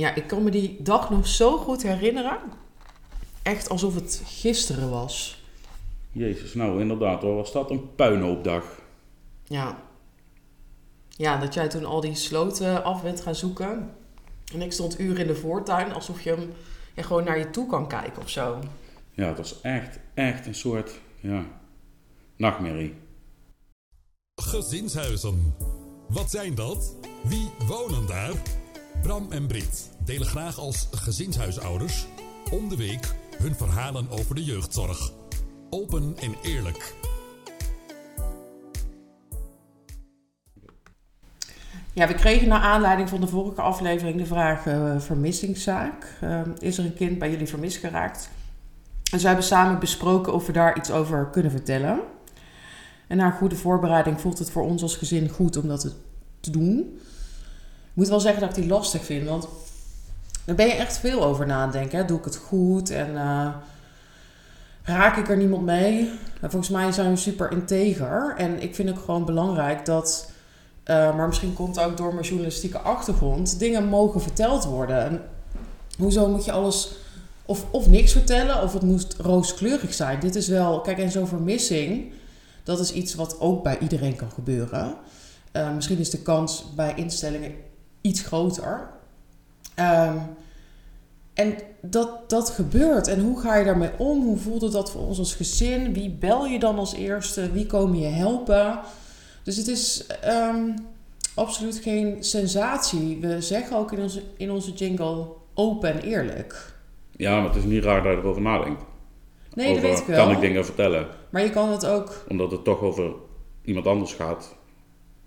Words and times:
ja, 0.00 0.14
ik 0.14 0.26
kan 0.26 0.42
me 0.42 0.50
die 0.50 0.82
dag 0.82 1.10
nog 1.10 1.26
zo 1.26 1.56
goed 1.56 1.82
herinneren. 1.82 2.38
Echt 3.42 3.68
alsof 3.68 3.94
het 3.94 4.22
gisteren 4.24 4.90
was. 4.90 5.44
Jezus, 6.12 6.54
nou 6.54 6.80
inderdaad 6.80 7.22
hoor, 7.22 7.34
was 7.34 7.52
dat 7.52 7.70
een 7.70 7.94
puinhoopdag. 7.94 8.64
Ja. 9.44 9.82
Ja, 11.08 11.36
dat 11.38 11.54
jij 11.54 11.68
toen 11.68 11.84
al 11.84 12.00
die 12.00 12.14
sloten 12.14 12.84
af 12.84 13.02
bent 13.02 13.20
gaan 13.20 13.34
zoeken. 13.34 13.94
En 14.52 14.62
ik 14.62 14.72
stond 14.72 15.00
uren 15.00 15.20
in 15.20 15.26
de 15.26 15.36
voortuin 15.36 15.92
alsof 15.92 16.22
je 16.22 16.30
hem 16.30 16.52
ja, 16.94 17.02
gewoon 17.02 17.24
naar 17.24 17.38
je 17.38 17.50
toe 17.50 17.66
kan 17.66 17.88
kijken 17.88 18.22
of 18.22 18.28
zo. 18.28 18.58
Ja, 19.12 19.26
het 19.26 19.36
was 19.36 19.60
echt, 19.60 19.98
echt 20.14 20.46
een 20.46 20.54
soort, 20.54 21.00
ja, 21.20 21.44
nachtmerrie. 22.36 22.94
Gezinshuizen. 24.34 25.54
Wat 26.08 26.30
zijn 26.30 26.54
dat? 26.54 26.96
Wie 27.22 27.50
wonen 27.66 28.06
daar? 28.06 28.59
Bram 29.02 29.32
en 29.32 29.46
Brit 29.46 29.90
delen 30.04 30.26
graag 30.26 30.58
als 30.58 30.88
gezinshuisouders 30.90 32.06
om 32.50 32.68
de 32.68 32.76
week 32.76 33.14
hun 33.38 33.54
verhalen 33.54 34.10
over 34.10 34.34
de 34.34 34.44
jeugdzorg. 34.44 35.12
Open 35.70 36.14
en 36.20 36.34
eerlijk. 36.42 36.94
Ja, 41.92 42.06
we 42.06 42.14
kregen 42.14 42.48
naar 42.48 42.60
aanleiding 42.60 43.08
van 43.08 43.20
de 43.20 43.26
vorige 43.26 43.60
aflevering 43.60 44.18
de 44.18 44.26
vraag 44.26 44.66
eh, 44.66 44.98
vermissingszaak. 44.98 46.16
Eh, 46.20 46.40
is 46.58 46.78
er 46.78 46.84
een 46.84 46.94
kind 46.94 47.18
bij 47.18 47.30
jullie 47.30 47.48
vermist 47.48 47.76
geraakt? 47.76 48.30
En 49.12 49.20
ze 49.20 49.26
hebben 49.26 49.44
samen 49.44 49.78
besproken 49.78 50.32
of 50.32 50.46
we 50.46 50.52
daar 50.52 50.76
iets 50.76 50.90
over 50.90 51.28
kunnen 51.30 51.50
vertellen. 51.50 52.00
En 53.06 53.16
na 53.16 53.30
goede 53.30 53.56
voorbereiding 53.56 54.20
voelt 54.20 54.38
het 54.38 54.50
voor 54.50 54.62
ons 54.62 54.82
als 54.82 54.96
gezin 54.96 55.28
goed 55.28 55.56
om 55.56 55.68
dat 55.68 55.94
te 56.40 56.50
doen. 56.50 57.00
Ik 57.90 57.96
moet 57.96 58.08
wel 58.08 58.20
zeggen 58.20 58.40
dat 58.40 58.56
ik 58.56 58.62
die 58.62 58.72
lastig 58.72 59.04
vind, 59.04 59.28
want 59.28 59.48
daar 60.44 60.54
ben 60.56 60.66
je 60.66 60.72
echt 60.72 60.98
veel 60.98 61.24
over 61.24 61.46
nadenken. 61.46 61.98
Hè? 61.98 62.04
Doe 62.04 62.18
ik 62.18 62.24
het 62.24 62.36
goed 62.36 62.90
en 62.90 63.16
eh, 63.16 63.48
raak 64.82 65.16
ik 65.16 65.28
er 65.28 65.36
niemand 65.36 65.64
mee? 65.64 66.10
volgens 66.40 66.68
mij 66.68 66.92
zijn 66.92 67.10
we 67.10 67.16
super 67.16 67.52
integer 67.52 68.34
en 68.36 68.62
ik 68.62 68.74
vind 68.74 68.88
het 68.88 68.98
gewoon 68.98 69.24
belangrijk 69.24 69.84
dat 69.84 70.30
uh, 70.90 71.16
maar 71.16 71.26
misschien 71.26 71.54
komt 71.54 71.76
het 71.76 71.84
ook 71.84 71.96
door 71.96 72.14
mijn 72.14 72.26
journalistieke 72.26 72.78
achtergrond, 72.78 73.58
dingen 73.58 73.84
mogen 73.84 74.20
verteld 74.20 74.64
worden. 74.64 75.04
En 75.04 75.22
hoezo 75.98 76.28
moet 76.28 76.44
je 76.44 76.52
alles 76.52 76.92
of, 77.44 77.64
of 77.70 77.88
niks 77.88 78.12
vertellen, 78.12 78.62
of 78.62 78.72
het 78.72 78.82
moet 78.82 79.16
rooskleurig 79.18 79.94
zijn? 79.94 80.20
Dit 80.20 80.34
is 80.34 80.48
wel, 80.48 80.80
kijk, 80.80 80.98
en 80.98 81.10
zo'n 81.10 81.26
vermissing, 81.26 82.12
dat 82.64 82.80
is 82.80 82.92
iets 82.92 83.14
wat 83.14 83.40
ook 83.40 83.62
bij 83.62 83.78
iedereen 83.78 84.16
kan 84.16 84.30
gebeuren. 84.30 84.94
Uh, 85.52 85.74
misschien 85.74 85.98
is 85.98 86.10
de 86.10 86.22
kans 86.22 86.64
bij 86.74 86.92
instellingen 86.96 87.54
iets 88.00 88.20
groter. 88.22 88.90
Um, 89.76 90.20
en 91.34 91.54
dat, 91.82 92.30
dat 92.30 92.50
gebeurt. 92.50 93.08
En 93.08 93.20
hoe 93.20 93.40
ga 93.40 93.56
je 93.56 93.64
daarmee 93.64 93.90
om? 93.98 94.22
Hoe 94.22 94.36
voelde 94.36 94.70
dat 94.70 94.90
voor 94.90 95.06
ons 95.06 95.18
als 95.18 95.34
gezin? 95.34 95.92
Wie 95.92 96.10
bel 96.10 96.46
je 96.46 96.58
dan 96.58 96.78
als 96.78 96.94
eerste? 96.94 97.52
Wie 97.52 97.66
komen 97.66 97.98
je 97.98 98.06
helpen? 98.06 98.80
Dus 99.42 99.56
het 99.56 99.68
is 99.68 100.06
um, 100.26 100.74
absoluut 101.34 101.76
geen 101.76 102.24
sensatie. 102.24 103.18
We 103.20 103.40
zeggen 103.40 103.76
ook 103.76 103.92
in 103.92 104.00
onze, 104.00 104.22
in 104.36 104.50
onze 104.50 104.72
jingle 104.72 105.26
open 105.54 105.92
en 105.92 106.00
eerlijk. 106.00 106.74
Ja, 107.16 107.36
maar 107.36 107.48
het 107.48 107.56
is 107.56 107.64
niet 107.64 107.84
raar 107.84 108.02
dat 108.02 108.12
je 108.12 108.18
erover 108.18 108.42
nadenkt. 108.42 108.82
Nee, 109.54 109.70
over, 109.70 109.82
dat 109.82 109.90
weet 109.90 110.00
ik 110.00 110.06
wel. 110.06 110.24
Kan 110.24 110.34
ik 110.34 110.40
dingen 110.40 110.64
vertellen? 110.64 111.06
Maar 111.30 111.42
je 111.42 111.50
kan 111.50 111.70
het 111.70 111.86
ook... 111.86 112.24
Omdat 112.28 112.50
het 112.50 112.64
toch 112.64 112.80
over 112.80 113.12
iemand 113.64 113.86
anders 113.86 114.12
gaat 114.12 114.58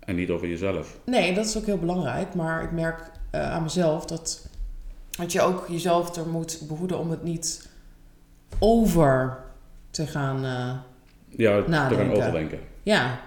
en 0.04 0.14
niet 0.14 0.30
over 0.30 0.48
jezelf. 0.48 0.98
Nee, 1.04 1.34
dat 1.34 1.46
is 1.46 1.56
ook 1.56 1.66
heel 1.66 1.78
belangrijk. 1.78 2.34
Maar 2.34 2.62
ik 2.62 2.72
merk 2.72 3.10
uh, 3.34 3.52
aan 3.52 3.62
mezelf 3.62 4.04
dat, 4.04 4.48
dat 5.10 5.32
je 5.32 5.40
ook 5.40 5.66
jezelf 5.68 6.16
er 6.16 6.26
moet 6.28 6.62
behoeden 6.68 6.98
om 6.98 7.10
het 7.10 7.22
niet 7.22 7.68
over 8.58 9.38
te 9.90 10.06
gaan 10.06 10.44
uh, 10.44 10.72
Ja, 11.28 11.58
nadenken. 11.66 11.88
te 11.88 11.94
gaan 12.04 12.12
overdenken. 12.22 12.58
Ja, 12.82 13.20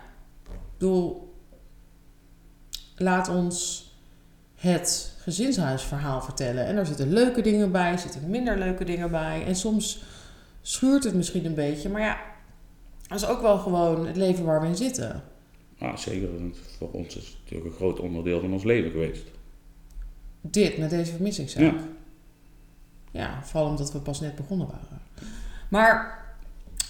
bedoel, 0.77 1.33
laat 2.95 3.29
ons 3.29 3.85
het 4.55 5.15
gezinshuisverhaal 5.21 6.21
vertellen. 6.21 6.65
En 6.65 6.75
daar 6.75 6.85
zitten 6.85 7.13
leuke 7.13 7.41
dingen 7.41 7.71
bij, 7.71 7.97
zitten 7.97 8.29
minder 8.29 8.57
leuke 8.57 8.83
dingen 8.83 9.11
bij. 9.11 9.43
En 9.45 9.55
soms 9.55 10.03
schuurt 10.61 11.03
het 11.03 11.13
misschien 11.13 11.45
een 11.45 11.55
beetje, 11.55 11.89
maar 11.89 12.01
ja, 12.01 12.17
dat 13.07 13.17
is 13.21 13.27
ook 13.27 13.41
wel 13.41 13.57
gewoon 13.57 14.07
het 14.07 14.15
leven 14.15 14.45
waar 14.45 14.61
we 14.61 14.67
in 14.67 14.75
zitten. 14.75 15.23
Ja, 15.77 15.97
zeker. 15.97 16.29
Voor 16.77 16.91
ons 16.91 17.17
is 17.17 17.27
het 17.27 17.37
natuurlijk 17.43 17.69
een 17.69 17.75
groot 17.75 17.99
onderdeel 17.99 18.39
van 18.39 18.53
ons 18.53 18.63
leven 18.63 18.91
geweest. 18.91 19.23
Dit, 20.41 20.77
met 20.77 20.89
deze 20.89 21.11
vermissingszaak. 21.11 21.61
Ja. 21.61 21.87
Ja, 23.11 23.43
vooral 23.43 23.69
omdat 23.69 23.91
we 23.91 23.99
pas 23.99 24.19
net 24.19 24.35
begonnen 24.35 24.67
waren. 24.67 25.01
Maar, 25.69 26.25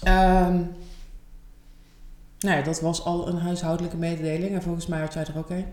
um, 0.00 0.74
nou 2.38 2.56
ja, 2.56 2.62
dat 2.62 2.80
was 2.80 3.04
al 3.04 3.28
een 3.28 3.36
huishoudelijke 3.36 3.96
mededeling. 3.96 4.54
En 4.54 4.62
volgens 4.62 4.86
mij 4.86 5.00
had 5.00 5.12
jij 5.14 5.24
er 5.24 5.38
ook 5.38 5.50
een. 5.50 5.64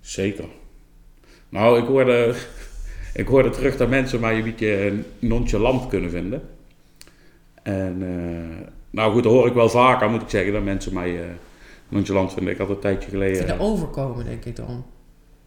Zeker. 0.00 0.44
Nou, 1.48 1.80
ik 1.80 1.86
hoorde, 1.86 2.36
ik 3.14 3.26
hoorde 3.26 3.50
terug 3.50 3.76
dat 3.76 3.88
mensen 3.88 4.20
mij 4.20 4.36
een 4.36 4.44
beetje 4.44 5.02
nonchalant 5.18 5.88
kunnen 5.88 6.10
vinden. 6.10 6.48
En 7.62 8.02
uh, 8.02 8.66
nou 8.90 9.12
goed, 9.12 9.22
dat 9.22 9.32
hoor 9.32 9.46
ik 9.46 9.54
wel 9.54 9.68
vaker, 9.68 10.10
moet 10.10 10.22
ik 10.22 10.28
zeggen, 10.28 10.52
dat 10.52 10.62
mensen 10.62 10.94
mij 10.94 11.10
uh, 11.10 11.26
nonchalant 11.88 12.32
vinden. 12.32 12.52
Ik 12.52 12.58
had 12.58 12.68
een 12.68 12.78
tijdje 12.78 13.10
geleden... 13.10 13.36
Vinden 13.36 13.60
overkomen, 13.60 14.24
denk 14.24 14.44
ik 14.44 14.56
dan. 14.56 14.84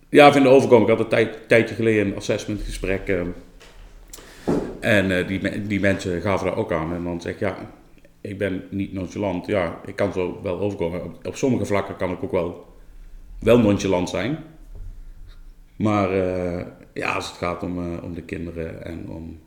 Ja, 0.10 0.32
vinden 0.32 0.52
overkomen. 0.52 0.90
Ik 0.90 0.98
had 0.98 1.00
een 1.00 1.10
tijd, 1.10 1.48
tijdje 1.48 1.76
geleden 1.76 2.06
een 2.06 2.16
assessmentgesprek. 2.16 3.08
Uh, 3.08 3.22
en 4.80 5.28
die, 5.28 5.68
die 5.68 5.80
mensen 5.80 6.22
gaven 6.22 6.48
daar 6.48 6.58
ook 6.58 6.72
aan. 6.72 6.94
En 6.94 7.04
dan 7.04 7.22
zeg 7.22 7.34
ik, 7.34 7.40
ja, 7.40 7.58
ik 8.22 8.38
ben 8.38 8.64
niet 8.70 8.94
nonchalant. 8.94 9.46
Ja, 9.46 9.80
ik 9.86 9.96
kan 9.96 10.14
zo 10.14 10.40
wel 10.44 10.60
overkomen. 10.60 11.04
Op, 11.04 11.26
op 11.28 11.36
sommige 11.36 11.66
vlakken 11.66 11.96
kan 11.96 12.12
ik 12.12 12.24
ook 12.24 12.32
wel, 12.32 12.66
wel 13.40 13.60
nonchalant 13.60 14.10
zijn. 14.10 14.38
Maar 15.76 16.16
uh, 16.16 16.66
ja, 16.94 17.14
als 17.14 17.28
het 17.28 17.38
gaat 17.38 17.64
om, 17.64 17.80
uh, 17.80 18.04
om 18.04 18.14
de 18.14 18.22
kinderen 18.24 18.86
en 18.86 19.10
om 19.10 19.40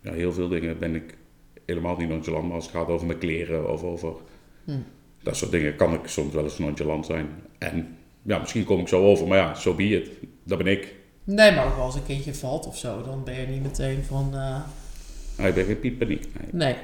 ja, 0.00 0.12
heel 0.12 0.32
veel 0.32 0.48
dingen 0.48 0.78
ben 0.78 0.94
ik 0.94 1.16
helemaal 1.66 1.96
niet 1.96 2.08
nonchalant. 2.08 2.46
Maar 2.46 2.54
als 2.54 2.66
het 2.66 2.74
gaat 2.74 2.88
over 2.88 3.06
mijn 3.06 3.18
kleren 3.18 3.70
of 3.70 3.82
over 3.82 4.14
hm. 4.64 4.78
dat 5.22 5.36
soort 5.36 5.50
dingen 5.50 5.76
kan 5.76 5.92
ik 5.92 6.06
soms 6.06 6.34
wel 6.34 6.44
eens 6.44 6.58
nonchalant 6.58 7.06
zijn. 7.06 7.28
En 7.58 7.96
ja, 8.22 8.38
misschien 8.38 8.64
kom 8.64 8.80
ik 8.80 8.88
zo 8.88 9.04
over, 9.04 9.26
maar 9.26 9.38
ja, 9.38 9.54
zo 9.54 9.60
so 9.60 9.74
be 9.74 9.88
it. 9.88 10.10
Dat 10.44 10.58
ben 10.58 10.66
ik. 10.66 10.94
Nee, 11.24 11.54
maar 11.54 11.66
ook 11.66 11.78
als 11.78 11.94
een 11.94 12.06
kindje 12.06 12.34
valt 12.34 12.66
of 12.66 12.78
zo, 12.78 13.02
dan 13.02 13.24
ben 13.24 13.40
je 13.40 13.46
niet 13.46 13.62
meteen 13.62 14.04
van... 14.04 14.30
Nee, 15.38 15.48
ik 15.48 15.54
ben 15.54 15.64
geen 15.64 15.80
pieppaniek. 15.80 16.28
Nee. 16.34 16.48
nee. 16.52 16.76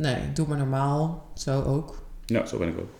Nee, 0.00 0.32
doe 0.32 0.46
maar 0.46 0.58
normaal. 0.58 1.30
Zo 1.34 1.62
ook. 1.62 2.02
Ja, 2.26 2.46
zo 2.46 2.58
ben 2.58 2.68
ik 2.68 2.78
ook. 2.78 2.90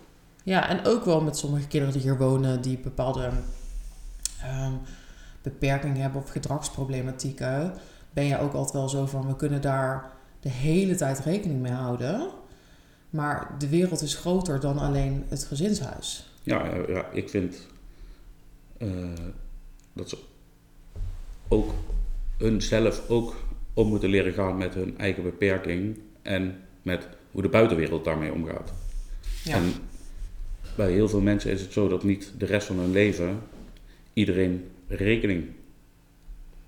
Ja, 0.43 0.69
en 0.69 0.85
ook 0.85 1.05
wel 1.05 1.21
met 1.21 1.37
sommige 1.37 1.67
kinderen 1.67 1.93
die 1.93 2.03
hier 2.03 2.17
wonen, 2.17 2.61
die 2.61 2.77
bepaalde 2.77 3.29
um, 4.63 4.79
beperkingen 5.41 6.01
hebben 6.01 6.21
of 6.21 6.29
gedragsproblematieken, 6.29 7.73
ben 8.13 8.23
je 8.23 8.39
ook 8.39 8.53
altijd 8.53 8.73
wel 8.73 8.89
zo 8.89 9.05
van, 9.05 9.27
we 9.27 9.35
kunnen 9.35 9.61
daar 9.61 10.11
de 10.39 10.49
hele 10.49 10.95
tijd 10.95 11.19
rekening 11.19 11.61
mee 11.61 11.71
houden. 11.71 12.29
Maar 13.11 13.55
de 13.57 13.69
wereld 13.69 14.01
is 14.01 14.15
groter 14.15 14.59
dan 14.59 14.77
alleen 14.77 15.25
het 15.27 15.43
gezinshuis. 15.43 16.29
Ja, 16.43 16.75
ja 16.87 17.09
ik 17.11 17.29
vind 17.29 17.67
uh, 18.77 19.09
dat 19.93 20.09
ze 20.09 20.17
ook 21.47 21.73
hun 22.37 22.61
zelf 22.61 23.09
ook 23.09 23.35
om 23.73 23.87
moeten 23.87 24.09
leren 24.09 24.33
gaan 24.33 24.57
met 24.57 24.73
hun 24.73 24.97
eigen 24.97 25.23
beperking 25.23 25.99
en 26.21 26.59
met 26.81 27.07
hoe 27.31 27.41
de 27.41 27.49
buitenwereld 27.49 28.03
daarmee 28.03 28.33
omgaat. 28.33 28.73
Ja. 29.43 29.55
En 29.55 29.73
bij 30.75 30.91
heel 30.91 31.09
veel 31.09 31.21
mensen 31.21 31.51
is 31.51 31.61
het 31.61 31.73
zo 31.73 31.87
dat 31.87 32.03
niet 32.03 32.31
de 32.37 32.45
rest 32.45 32.67
van 32.67 32.79
hun 32.79 32.91
leven 32.91 33.39
iedereen 34.13 34.71
rekening 34.87 35.45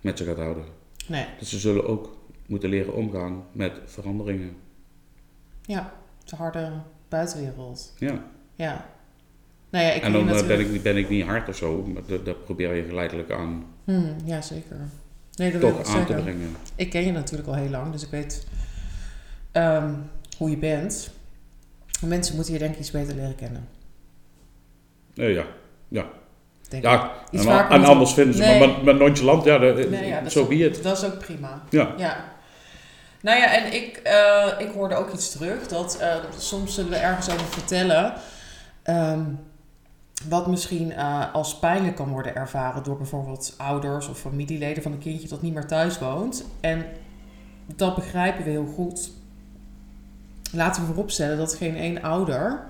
met 0.02 0.18
ze 0.18 0.26
gaat 0.26 0.38
houden. 0.38 0.66
Nee. 1.08 1.26
Dus 1.40 1.50
ze 1.50 1.60
zullen 1.60 1.88
ook 1.88 2.18
moeten 2.46 2.70
leren 2.70 2.94
omgaan 2.94 3.46
met 3.52 3.80
veranderingen. 3.86 4.56
Ja, 5.62 5.94
de 6.24 6.36
harde 6.36 6.72
buitenwereld. 7.10 7.94
Ja. 7.98 8.24
Ja. 8.56 8.86
Nou 9.70 9.86
ja 9.86 9.92
ik 9.92 10.02
en 10.04 10.12
dan 10.12 10.26
natuurlijk... 10.26 10.68
ben, 10.68 10.76
ik, 10.76 10.84
ben 10.84 10.98
ik 10.98 11.10
niet 11.10 11.26
hard 11.26 11.50
of 11.50 11.56
zo, 11.56 11.84
maar 11.94 12.02
dat, 12.08 12.26
dat 12.26 12.44
probeer 12.44 12.76
je 12.76 12.84
geleidelijk 12.84 13.32
aan. 13.32 13.66
Hmm, 13.84 14.16
ja, 14.26 14.42
zeker. 14.42 14.76
Nee, 15.36 15.52
dat 15.52 15.62
toch 15.62 15.72
wil 15.72 15.80
ik 15.80 15.86
aan 15.86 15.92
zeggen. 15.92 16.16
te 16.16 16.22
brengen. 16.22 16.56
Ik 16.76 16.90
ken 16.90 17.06
je 17.06 17.12
natuurlijk 17.12 17.48
al 17.50 17.56
heel 17.56 17.70
lang, 17.70 17.92
dus 17.92 18.04
ik 18.04 18.10
weet 18.10 18.48
um, 19.54 20.10
hoe 20.38 20.50
je 20.50 20.58
bent. 20.58 21.12
Mensen 22.06 22.36
moeten 22.36 22.54
je 22.54 22.60
denk 22.60 22.74
ik 22.74 22.80
iets 22.80 22.92
beter 22.92 23.16
leren 23.16 23.36
kennen. 23.36 23.68
Uh, 25.16 25.34
ja, 25.36 25.46
ja. 25.88 26.06
Denk 26.70 26.84
ja, 26.84 27.14
en, 27.32 27.46
met- 27.46 27.88
anders 27.88 28.14
vinden 28.14 28.36
ze 28.36 28.42
Nee. 28.42 28.60
maar, 28.60 28.68
maar, 28.70 28.84
maar 28.84 28.96
nonchalant, 28.96 29.44
ja, 29.44 29.58
dat- 29.58 29.90
Nee, 29.90 30.08
ja, 30.08 30.30
zo 30.30 30.46
be 30.48 30.56
it. 30.56 30.84
dat 30.84 30.98
is 30.98 31.06
ook 31.06 31.18
prima. 31.20 31.64
Ja. 31.70 31.94
Ja. 31.98 32.33
Nou 33.24 33.38
ja, 33.38 33.56
en 33.56 33.74
ik, 33.74 33.98
eh, 33.98 34.48
ik 34.58 34.72
hoorde 34.72 34.96
ook 34.96 35.14
iets 35.14 35.32
terug. 35.32 35.68
Dat 35.68 35.98
eh, 35.98 36.16
soms 36.38 36.74
zullen 36.74 36.92
we 36.92 36.98
ergens 36.98 37.30
over 37.30 37.46
vertellen. 37.46 38.14
ehm, 38.84 39.22
wat 40.30 40.48
misschien 40.48 40.92
eh, 40.94 41.34
als 41.34 41.60
pijnlijk 41.60 41.96
kan 41.96 42.10
worden 42.10 42.36
ervaren 42.36 42.84
door 42.84 42.98
bijvoorbeeld 42.98 43.54
ouders 43.58 44.08
of 44.08 44.20
familieleden 44.20 44.84
van 44.84 44.92
een 44.92 45.00
kindje 45.00 45.28
dat 45.28 45.42
niet 45.42 45.54
meer 45.54 45.68
thuis 45.68 46.00
woont. 46.00 46.46
En 46.60 46.86
dat 47.76 47.96
begrijpen 47.96 48.44
we 48.44 48.50
heel 48.50 48.72
goed. 48.76 49.12
Laten 50.52 50.82
we 50.82 50.88
vooropstellen 50.88 51.38
dat 51.38 51.56
geen 51.56 51.78
één 51.78 52.02
ouder 52.02 52.64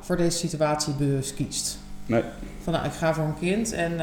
voor 0.00 0.16
deze 0.16 0.38
situatie 0.38 0.94
bewust 0.94 1.34
kiest. 1.34 1.78
Nee. 2.06 2.22
Van 2.62 2.72
nou, 2.72 2.86
ik 2.86 2.92
ga 2.92 3.14
voor 3.14 3.24
een 3.24 3.38
kind 3.38 3.72
en 3.72 4.00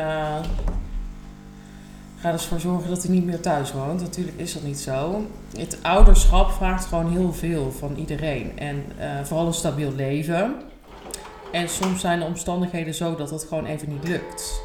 ga 2.18 2.28
er 2.28 2.34
dus 2.34 2.46
voor 2.46 2.60
zorgen 2.60 2.90
dat 2.90 3.04
hij 3.04 3.12
niet 3.12 3.26
meer 3.26 3.42
thuis 3.42 3.72
woont. 3.72 4.02
Natuurlijk 4.02 4.38
is 4.38 4.54
dat 4.54 4.64
niet 4.64 4.80
zo. 4.80 5.26
Het 5.58 5.78
ouderschap 5.82 6.52
vraagt 6.52 6.86
gewoon 6.86 7.12
heel 7.12 7.34
veel 7.34 7.72
van 7.72 7.96
iedereen. 7.96 8.60
En 8.60 8.84
eh, 8.98 9.24
vooral 9.24 9.48
een 9.48 9.54
stabiel 9.54 9.92
leven. 9.92 10.56
En 11.52 11.70
soms 11.70 12.02
zijn 12.02 12.20
de 12.20 12.26
omstandigheden 12.26 12.94
zo 12.94 13.16
dat 13.16 13.30
het 13.30 13.44
gewoon 13.44 13.66
even 13.66 13.90
niet 13.90 14.08
lukt. 14.08 14.62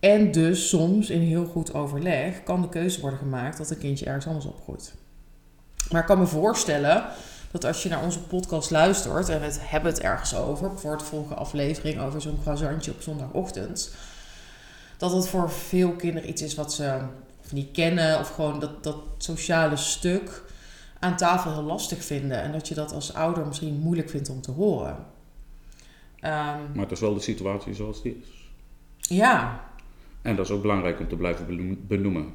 En 0.00 0.30
dus 0.30 0.68
soms 0.68 1.10
in 1.10 1.20
heel 1.20 1.44
goed 1.44 1.74
overleg 1.74 2.42
kan 2.42 2.62
de 2.62 2.68
keuze 2.68 3.00
worden 3.00 3.18
gemaakt 3.18 3.58
dat 3.58 3.70
een 3.70 3.78
kindje 3.78 4.04
ergens 4.04 4.26
anders 4.26 4.46
opgroeit. 4.46 4.94
Maar 5.90 6.00
ik 6.00 6.06
kan 6.06 6.18
me 6.18 6.26
voorstellen 6.26 7.04
dat 7.50 7.64
als 7.64 7.82
je 7.82 7.88
naar 7.88 8.02
onze 8.02 8.22
podcast 8.22 8.70
luistert 8.70 9.28
en 9.28 9.40
we 9.40 9.52
hebben 9.60 9.92
het 9.92 10.00
ergens 10.00 10.36
over, 10.36 10.68
bijvoorbeeld 10.68 11.02
de 11.02 11.06
volgende 11.06 11.34
aflevering 11.34 12.00
over 12.00 12.20
zo'n 12.20 12.38
croissantje 12.42 12.90
op 12.90 13.02
zondagochtend, 13.02 13.94
dat 15.02 15.12
het 15.12 15.28
voor 15.28 15.50
veel 15.50 15.92
kinderen 15.92 16.28
iets 16.28 16.42
is 16.42 16.54
wat 16.54 16.72
ze 16.72 17.00
of 17.44 17.52
niet 17.52 17.70
kennen 17.70 18.18
of 18.18 18.28
gewoon 18.34 18.60
dat, 18.60 18.84
dat 18.84 18.96
sociale 19.18 19.76
stuk 19.76 20.42
aan 20.98 21.16
tafel 21.16 21.52
heel 21.52 21.62
lastig 21.62 22.04
vinden 22.04 22.42
en 22.42 22.52
dat 22.52 22.68
je 22.68 22.74
dat 22.74 22.92
als 22.92 23.14
ouder 23.14 23.46
misschien 23.46 23.74
moeilijk 23.78 24.10
vindt 24.10 24.28
om 24.30 24.40
te 24.40 24.50
horen. 24.50 24.96
Ehm, 26.20 26.58
Maar 26.72 26.82
het 26.82 26.90
is 26.90 27.00
wel 27.00 27.14
de 27.14 27.20
situatie 27.20 27.74
zoals 27.74 28.02
die 28.02 28.20
is. 28.22 28.28
ja, 28.98 29.60
En 30.22 30.36
dat 30.36 30.44
is 30.46 30.50
ook 30.52 30.62
belangrijk 30.62 31.00
om 31.00 31.08
te 31.08 31.16
blijven 31.16 31.46
beno- 31.46 31.76
benoemen. 31.86 32.34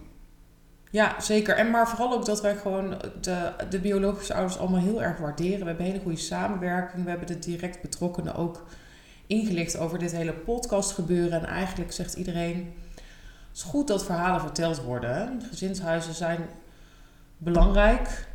Ja, 0.92 1.20
zeker. 1.20 1.56
En 1.56 1.70
maar 1.70 1.90
vooral 1.90 2.14
ook 2.14 2.26
dat 2.26 2.42
wij 2.42 2.56
gewoon 2.56 2.96
de, 3.22 3.52
de 3.70 3.80
biologische 3.80 4.34
ouders 4.34 4.58
allemaal 4.60 4.80
heel 4.82 5.04
erg 5.04 5.18
waarderen. 5.18 5.60
We 5.60 5.66
hebben 5.66 5.86
hele 5.86 6.00
goede 6.00 6.18
samenwerking. 6.18 7.04
We 7.04 7.10
hebben 7.10 7.28
de 7.28 7.40
direct 7.40 7.82
betrokkenen 7.82 8.36
ook 8.36 8.66
ingelicht 9.28 9.78
over 9.78 10.00
dit 10.00 10.12
hele 10.12 10.34
podcast 10.34 10.92
gebeuren. 10.92 11.40
En 11.40 11.46
eigenlijk 11.46 11.92
zegt 11.92 12.14
iedereen, 12.14 12.74
het 13.48 13.56
is 13.56 13.62
goed 13.62 13.88
dat 13.88 14.06
verhalen 14.06 14.42
verteld 14.42 14.82
worden. 14.82 15.42
Gezinshuizen 15.50 16.14
zijn 16.14 16.46
belangrijk, 17.38 18.28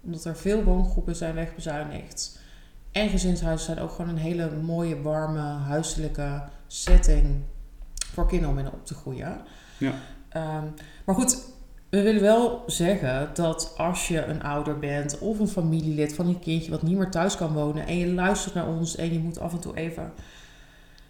omdat 0.00 0.24
er 0.24 0.36
veel 0.36 0.62
woongroepen 0.62 1.16
zijn 1.16 1.34
wegbezuinigd. 1.34 2.40
En 2.90 3.08
gezinshuizen 3.08 3.66
zijn 3.66 3.78
ook 3.78 3.90
gewoon 3.90 4.10
een 4.10 4.16
hele 4.16 4.50
mooie, 4.50 5.02
warme, 5.02 5.40
huiselijke 5.40 6.42
setting 6.66 7.42
voor 8.12 8.26
kinderen 8.26 8.54
om 8.54 8.58
in 8.58 8.72
op 8.72 8.86
te 8.86 8.94
groeien. 8.94 9.40
Ja. 9.78 9.92
Ehm, 10.28 10.64
maar 11.04 11.14
goed, 11.14 11.38
we 11.92 12.02
willen 12.02 12.22
wel 12.22 12.62
zeggen 12.66 13.30
dat 13.34 13.74
als 13.76 14.08
je 14.08 14.24
een 14.24 14.42
ouder 14.42 14.78
bent 14.78 15.18
of 15.18 15.38
een 15.38 15.48
familielid 15.48 16.14
van 16.14 16.26
een 16.26 16.38
kindje 16.38 16.70
wat 16.70 16.82
niet 16.82 16.96
meer 16.96 17.10
thuis 17.10 17.36
kan 17.36 17.52
wonen 17.52 17.86
en 17.86 17.98
je 17.98 18.12
luistert 18.12 18.54
naar 18.54 18.68
ons 18.68 18.96
en 18.96 19.12
je 19.12 19.18
moet 19.18 19.38
af 19.38 19.52
en 19.52 19.60
toe 19.60 19.76
even 19.76 20.12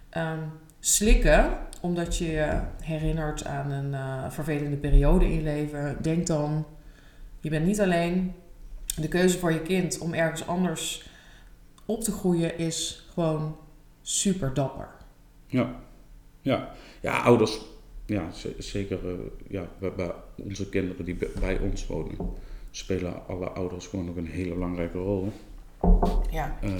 ehm, 0.09 0.39
slikken 0.79 1.57
omdat 1.81 2.17
je 2.17 2.31
je 2.31 2.61
herinnert 2.81 3.45
aan 3.45 3.71
een 3.71 3.93
eh, 3.93 4.31
vervelende 4.31 4.77
periode 4.77 5.25
in 5.25 5.31
je 5.31 5.41
leven, 5.41 5.97
denk 6.01 6.27
dan, 6.27 6.65
je 7.39 7.49
bent 7.49 7.65
niet 7.65 7.81
alleen. 7.81 8.33
De 8.95 9.07
keuze 9.07 9.39
voor 9.39 9.51
je 9.51 9.61
kind 9.61 9.97
om 9.97 10.13
ergens 10.13 10.47
anders 10.47 11.09
op 11.85 12.03
te 12.03 12.11
groeien 12.11 12.57
is 12.57 13.07
gewoon 13.13 13.57
super 14.01 14.53
dapper. 14.53 14.89
Ja, 15.45 15.75
ja. 16.41 16.71
ja 17.01 17.21
ouders, 17.21 17.61
ja, 18.05 18.29
zeker 18.57 18.99
uh, 19.05 19.19
ja, 19.47 19.67
onze 20.35 20.69
kinderen 20.69 21.05
die 21.05 21.17
bij- 21.39 21.59
ons 21.59 21.87
wonen, 21.87 22.17
spelen 22.71 23.27
alle 23.27 23.49
ouders 23.49 23.87
gewoon 23.87 24.09
ook 24.09 24.17
een 24.17 24.27
hele 24.27 24.53
belangrijke 24.53 24.97
rol. 24.97 25.31
Ja. 26.31 26.57
Uh, 26.63 26.75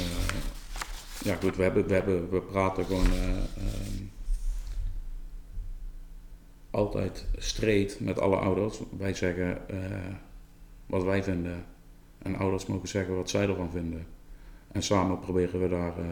ja, 1.24 1.36
goed, 1.36 1.56
we, 1.56 1.64
hebben, 1.64 1.88
we, 1.88 1.94
hebben, 1.94 2.30
we 2.30 2.42
praten 2.42 2.86
gewoon 2.86 3.06
uh, 3.06 3.28
um, 3.38 4.12
altijd 6.72 7.26
streed 7.38 8.00
met 8.00 8.20
alle 8.20 8.36
ouders. 8.36 8.80
Wij 8.98 9.14
zeggen 9.14 9.58
uh, 9.72 9.78
wat 10.86 11.04
wij 11.04 11.24
vinden 11.24 11.66
en 12.18 12.36
ouders 12.36 12.66
mogen 12.66 12.88
zeggen 12.88 13.16
wat 13.16 13.30
zij 13.30 13.48
ervan 13.48 13.72
vinden. 13.72 14.06
En 14.72 14.84
samen 14.84 15.20
proberen 15.20 15.62
we 15.62 15.68
daar 15.68 16.00
uh, 16.00 16.06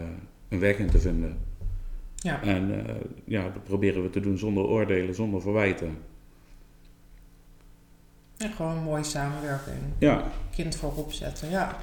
een 0.50 0.60
weg 0.60 0.78
in 0.78 0.90
te 0.90 1.00
vinden. 1.00 1.38
Ja. 2.16 2.42
En 2.44 2.70
uh, 2.70 2.96
ja, 3.26 3.44
dat 3.44 3.64
proberen 3.64 4.04
we 4.04 4.10
te 4.10 4.20
doen 4.20 4.38
zonder 4.38 4.64
oordelen, 4.64 5.16
zonder 5.16 5.42
verwijten. 5.42 5.98
Ja, 8.42 8.50
gewoon 8.56 8.78
een 8.78 8.84
mooie 8.84 9.04
samenwerking. 9.04 9.78
Ja. 9.98 10.24
Kind 10.56 10.76
voorop 10.76 11.14
zetten, 11.14 11.50
ja. 11.50 11.76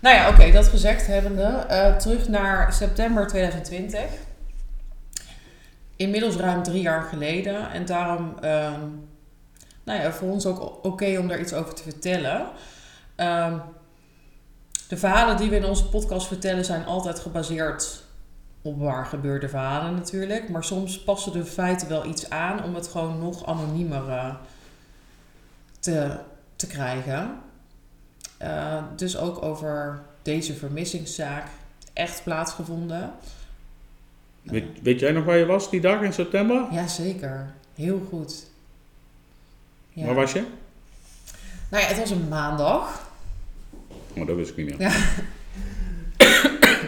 Nou 0.00 0.16
ja, 0.16 0.28
oké, 0.28 0.34
okay, 0.34 0.50
dat 0.50 0.68
gezegd 0.68 1.06
hebbende. 1.06 1.66
Uh, 1.70 1.96
terug 1.96 2.28
naar 2.28 2.72
september 2.72 3.26
2020. 3.26 4.00
Inmiddels 5.96 6.36
ruim 6.36 6.62
drie 6.62 6.82
jaar 6.82 7.02
geleden. 7.02 7.70
En 7.70 7.84
daarom, 7.86 8.34
uh, 8.44 8.72
nou 9.84 10.00
ja, 10.00 10.12
voor 10.12 10.30
ons 10.30 10.46
ook 10.46 10.60
oké 10.60 10.86
okay 10.86 11.16
om 11.16 11.28
daar 11.28 11.40
iets 11.40 11.52
over 11.52 11.74
te 11.74 11.82
vertellen. 11.82 12.46
Uh, 13.16 13.54
de 14.88 14.96
verhalen 14.96 15.36
die 15.36 15.50
we 15.50 15.56
in 15.56 15.64
onze 15.64 15.88
podcast 15.88 16.26
vertellen 16.26 16.64
zijn 16.64 16.86
altijd 16.86 17.18
gebaseerd 17.18 18.02
op 18.62 18.78
waar 18.78 19.06
gebeurde 19.06 19.48
verhalen 19.48 19.94
natuurlijk. 19.94 20.48
Maar 20.48 20.64
soms 20.64 21.02
passen 21.02 21.32
de 21.32 21.44
feiten 21.44 21.88
wel 21.88 22.04
iets 22.04 22.30
aan 22.30 22.64
om 22.64 22.74
het 22.74 22.88
gewoon 22.88 23.18
nog 23.18 23.46
anoniemer 23.46 24.08
uh, 24.08 24.34
te, 25.82 26.18
te 26.56 26.66
krijgen. 26.66 27.40
Uh, 28.42 28.82
dus 28.96 29.16
ook 29.16 29.42
over 29.42 30.02
deze 30.22 30.54
vermissingszaak 30.54 31.46
echt 31.92 32.22
plaatsgevonden. 32.24 33.12
Weet, 34.42 34.82
weet, 34.82 35.00
jij 35.00 35.12
nog 35.12 35.24
waar 35.24 35.36
je 35.36 35.46
was 35.46 35.70
die 35.70 35.80
dag 35.80 36.02
in 36.02 36.12
september? 36.12 36.66
Jazeker, 36.70 37.54
heel 37.74 38.06
goed. 38.08 38.46
Ja. 39.88 40.06
Waar 40.06 40.14
was 40.14 40.32
je? 40.32 40.44
Nou 41.68 41.82
ja, 41.82 41.88
het 41.88 41.98
was 41.98 42.10
een 42.10 42.28
maandag. 42.28 43.10
Oh, 44.14 44.26
dat 44.26 44.36
wist 44.36 44.50
ik 44.50 44.56
niet 44.56 44.78
meer. 44.78 44.80
Ja. 44.80 44.94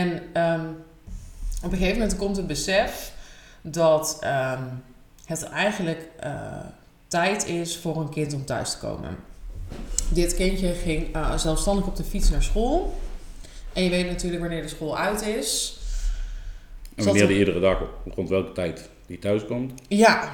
en 0.00 0.08
um, 0.42 0.84
op 1.62 1.72
een 1.72 1.78
gegeven 1.78 1.98
moment 1.98 2.16
komt 2.16 2.36
het 2.36 2.46
besef 2.46 3.12
dat 3.62 4.20
um, 4.24 4.82
het 5.24 5.42
eigenlijk 5.42 6.08
uh, 6.24 6.56
tijd 7.08 7.46
is 7.46 7.76
voor 7.76 7.96
een 8.00 8.08
kind 8.08 8.34
om 8.34 8.44
thuis 8.44 8.70
te 8.70 8.78
komen. 8.78 9.16
Dit 10.08 10.34
kindje 10.34 10.72
ging 10.72 11.16
uh, 11.16 11.36
zelfstandig 11.36 11.86
op 11.86 11.96
de 11.96 12.04
fiets 12.04 12.30
naar 12.30 12.42
school. 12.42 13.00
En 13.72 13.82
je 13.82 13.90
weet 13.90 14.06
natuurlijk 14.06 14.42
wanneer 14.42 14.62
de 14.62 14.68
school 14.68 14.98
uit 14.98 15.22
is. 15.22 15.78
En 16.94 17.04
wanneer 17.04 17.26
die 17.26 17.38
iedere 17.38 17.60
dag, 17.60 17.82
rond 18.14 18.28
welke 18.28 18.52
tijd 18.52 18.88
die 19.06 19.18
thuis 19.18 19.44
komt? 19.44 19.72
Ja. 19.88 20.30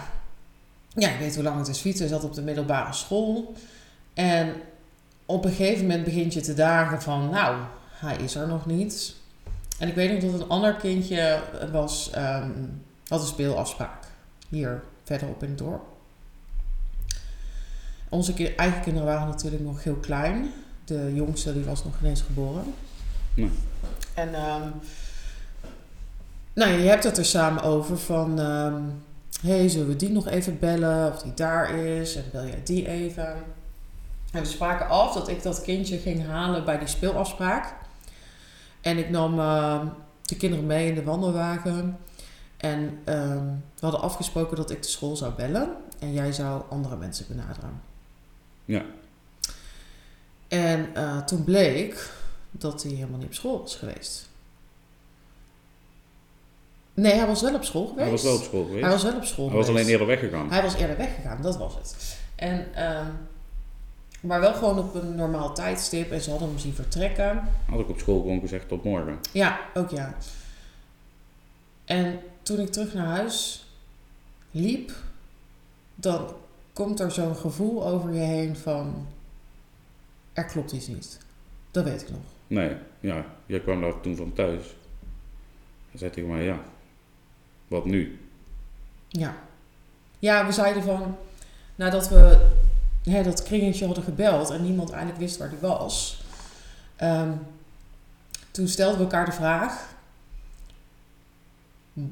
Ja, 0.89 1.11
ik 1.11 1.19
weet 1.19 1.35
hoe 1.35 1.45
lang 1.45 1.59
het 1.59 1.69
is 1.69 1.79
fietsen. 1.79 2.07
Hij 2.07 2.15
zat 2.15 2.25
op 2.25 2.35
de 2.35 2.43
middelbare 2.43 2.93
school. 2.93 3.55
En 4.15 4.55
op 5.27 5.45
een 5.45 5.53
gegeven 5.53 5.87
moment 5.87 6.05
begint 6.05 6.35
je 6.35 6.41
te 6.41 6.55
dagen 6.55 7.03
van, 7.03 7.31
nou, 7.31 7.57
hij 7.91 8.17
is 8.17 8.35
er 8.35 8.49
nog 8.49 8.67
niet. 8.67 9.15
En 9.79 9.89
ik 9.89 9.95
weet 9.95 10.23
nog 10.23 10.33
dat 10.33 10.41
een 10.41 10.49
ander 10.49 10.75
kindje 10.75 11.41
was, 11.73 12.11
um, 12.17 12.83
had 13.09 13.21
een 13.21 13.27
speelafspraak. 13.27 14.05
Hier 14.49 14.83
verderop 15.05 15.43
in 15.43 15.49
het 15.49 15.59
dorp. 15.59 15.92
Onze 18.13 18.55
eigen 18.57 18.81
kinderen 18.81 19.09
waren 19.09 19.29
natuurlijk 19.29 19.63
nog 19.63 19.85
heel 19.85 19.95
klein. 19.95 20.51
De 20.85 21.13
jongste 21.15 21.53
die 21.53 21.65
was 21.65 21.85
nog 21.85 21.95
ineens 22.01 22.21
geboren. 22.21 22.75
Nee. 23.35 23.51
En 24.15 24.29
um, 24.29 24.73
nou, 26.53 26.71
je 26.71 26.89
hebt 26.89 27.05
het 27.05 27.19
er 27.19 27.25
samen 27.25 27.63
over 27.63 27.99
van... 27.99 28.39
Um, 28.39 29.03
hey, 29.43 29.69
zullen 29.69 29.89
we 29.89 29.97
die 29.97 30.11
nog 30.11 30.29
even 30.29 30.59
bellen? 30.59 31.13
Of 31.13 31.23
die 31.23 31.35
daar 31.35 31.71
is? 31.75 32.17
En 32.17 32.25
bel 32.33 32.47
jij 32.47 32.61
die 32.65 32.89
even? 32.89 33.37
En 34.33 34.43
we 34.43 34.45
spraken 34.45 34.89
af 34.89 35.15
dat 35.15 35.29
ik 35.29 35.43
dat 35.43 35.63
kindje 35.63 35.99
ging 35.99 36.27
halen 36.27 36.65
bij 36.65 36.79
die 36.79 36.89
speelafspraak. 36.89 37.75
En 38.81 38.99
ik 38.99 39.11
nam 39.11 39.39
uh, 39.39 39.81
de 40.23 40.37
kinderen 40.37 40.67
mee 40.67 40.89
in 40.89 40.95
de 40.95 41.05
wandelwagen. 41.05 41.99
En 42.57 42.99
we 43.05 43.81
hadden 43.81 44.01
afgesproken 44.01 44.57
dat 44.57 44.71
ik 44.71 44.83
de 44.83 44.89
school 44.89 45.17
zou 45.17 45.33
bellen. 45.33 45.69
En 45.99 46.13
jij 46.13 46.33
zou 46.33 46.63
andere 46.69 46.97
mensen 46.97 47.27
benaderen. 47.29 47.91
Ja. 48.73 48.85
En 50.49 50.91
uh, 50.97 51.19
toen 51.19 51.45
bleek 51.45 52.11
dat 52.51 52.83
hij 52.83 52.93
helemaal 52.93 53.19
niet 53.19 53.27
op 53.27 53.35
school 53.35 53.61
was 53.61 53.77
geweest. 53.77 54.29
Nee, 56.95 57.13
hij 57.13 57.27
was 57.27 57.43
wel 57.43 57.55
op 57.55 57.65
school 57.65 57.87
geweest. 57.87 58.03
Hij 58.03 58.11
was 58.11 58.23
wel 58.23 58.35
op 58.37 58.43
school 58.43 58.65
geweest. 58.65 58.83
Hij 58.83 58.91
was 58.91 59.03
wel 59.03 59.17
op 59.17 59.25
school 59.25 59.49
Hij 59.49 59.57
was 59.57 59.69
alleen 59.69 59.87
eerder 59.87 60.07
weggegaan. 60.07 60.51
Hij 60.51 60.63
was 60.63 60.75
eerder 60.75 60.97
weggegaan, 60.97 61.43
dat 61.43 61.57
was 61.57 61.75
het. 61.75 62.19
En 62.35 62.67
uh, 62.77 63.07
Maar 64.21 64.41
wel 64.41 64.55
gewoon 64.55 64.79
op 64.79 64.95
een 64.95 65.15
normaal 65.15 65.55
tijdstip. 65.55 66.11
En 66.11 66.21
ze 66.21 66.31
hadden 66.31 66.49
hem 66.49 66.59
zien 66.59 66.75
vertrekken. 66.75 67.49
Had 67.71 67.81
ik 67.81 67.89
op 67.89 67.99
school 67.99 68.21
gewoon 68.21 68.41
gezegd 68.41 68.69
tot 68.69 68.85
morgen. 68.85 69.19
Ja, 69.33 69.61
ook 69.75 69.91
ja. 69.91 70.17
En 71.85 72.21
toen 72.43 72.61
ik 72.61 72.73
terug 72.73 72.95
naar 72.95 73.07
huis 73.07 73.67
liep, 74.51 74.93
dan 75.95 76.35
komt 76.83 77.01
er 77.01 77.11
zo'n 77.11 77.37
gevoel 77.37 77.87
over 77.87 78.13
je 78.13 78.21
heen 78.21 78.57
van 78.57 79.07
er 80.33 80.45
klopt 80.45 80.73
iets 80.73 80.87
niet. 80.87 81.19
Dat 81.71 81.85
weet 81.85 82.03
ik 82.03 82.11
nog. 82.11 82.21
Nee, 82.47 82.77
ja, 83.01 83.25
jij 83.47 83.61
kwam 83.61 83.81
daar 83.81 84.01
toen 84.01 84.17
van 84.17 84.33
thuis. 84.33 84.63
Hij 85.91 85.99
zei 85.99 86.11
tegen 86.11 86.31
mij, 86.31 86.45
ja, 86.45 86.61
wat 87.69 87.85
nu? 87.85 88.21
Ja. 89.09 89.35
Ja, 90.19 90.47
we 90.47 90.53
zeiden 90.53 90.83
van, 90.83 91.17
nadat 91.75 92.09
we 92.09 92.51
hè, 93.05 93.23
dat 93.23 93.43
kringetje 93.43 93.87
hadden 93.87 94.05
gebeld 94.05 94.51
en 94.51 94.63
niemand 94.63 94.91
eigenlijk 94.91 95.21
wist 95.21 95.37
waar 95.37 95.51
die 95.51 95.59
was, 95.59 96.25
ehm, 96.97 97.33
toen 98.51 98.69
stelden 98.69 98.97
we 98.99 99.03
elkaar 99.03 99.25
de 99.25 99.33
vraag: 99.33 99.95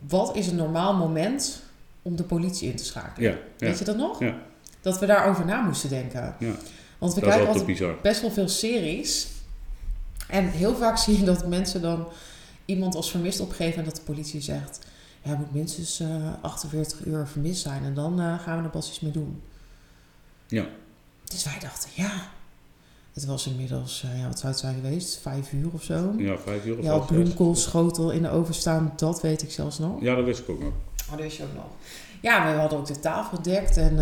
wat 0.08 0.36
is 0.36 0.46
een 0.46 0.56
normaal 0.56 0.94
moment 0.96 1.62
om 2.02 2.16
de 2.16 2.24
politie 2.24 2.70
in 2.70 2.76
te 2.76 2.84
schakelen? 2.84 3.30
Ja, 3.30 3.36
ja. 3.56 3.66
Weet 3.66 3.78
je 3.78 3.84
dat 3.84 3.96
nog? 3.96 4.20
Ja. 4.20 4.48
Dat 4.80 4.98
we 4.98 5.06
daarover 5.06 5.44
na 5.44 5.60
moesten 5.60 5.88
denken. 5.88 6.34
Ja. 6.38 6.52
Want 6.98 7.14
we 7.14 7.20
dat 7.20 7.28
kijken 7.28 7.46
altijd 7.46 7.66
bizar. 7.66 7.96
best 8.02 8.20
wel 8.20 8.30
veel 8.30 8.48
series. 8.48 9.28
En 10.28 10.48
heel 10.48 10.76
vaak 10.76 10.98
zie 10.98 11.18
je 11.18 11.24
dat 11.24 11.46
mensen 11.46 11.82
dan 11.82 12.08
iemand 12.64 12.94
als 12.94 13.10
vermist 13.10 13.40
opgeven 13.40 13.78
en 13.78 13.84
dat 13.84 13.96
de 13.96 14.02
politie 14.02 14.40
zegt: 14.40 14.78
Ja, 15.22 15.28
hij 15.28 15.38
moet 15.38 15.54
minstens 15.54 16.00
eh, 16.00 16.08
48 16.40 17.04
uur 17.04 17.26
vermist 17.26 17.62
zijn 17.62 17.84
en 17.84 17.94
dan 17.94 18.20
eh, 18.20 18.38
gaan 18.40 18.58
we 18.58 18.64
er 18.64 18.70
pas 18.70 18.88
iets 18.88 19.00
mee 19.00 19.12
doen. 19.12 19.42
Ja. 20.46 20.66
Dus 21.24 21.44
wij 21.44 21.58
dachten: 21.60 21.90
Ja, 21.94 22.12
het 23.12 23.24
was 23.24 23.46
inmiddels, 23.46 24.02
eh, 24.04 24.20
ja, 24.20 24.26
wat 24.26 24.38
zou 24.38 24.52
het 24.52 24.60
zijn 24.60 24.74
geweest? 24.74 25.18
Vijf 25.18 25.52
uur 25.52 25.68
of 25.72 25.82
zo. 25.82 26.14
Ja, 26.16 26.38
vijf 26.38 26.64
uur 26.64 26.76
of 26.78 26.82
Je 26.84 26.88
had 26.88 26.98
half 26.98 27.08
zes. 27.08 27.16
bloemkoolschotel 27.18 28.10
in 28.10 28.22
de 28.22 28.30
oven 28.30 28.54
staan, 28.54 28.92
dat 28.96 29.20
weet 29.20 29.42
ik 29.42 29.50
zelfs 29.50 29.78
nog. 29.78 30.00
Ja, 30.00 30.14
dat 30.14 30.24
wist 30.24 30.40
ik 30.40 30.48
ook 30.48 30.60
nog. 30.60 30.72
Oh, 31.04 31.10
dat 31.10 31.20
wist 31.20 31.36
je 31.36 31.42
ook 31.42 31.54
nog. 31.54 31.66
Ja, 32.20 32.52
we 32.52 32.58
hadden 32.60 32.78
ook 32.78 32.86
de 32.86 33.00
tafel 33.00 33.36
gedekt. 33.36 33.76
En 33.76 33.98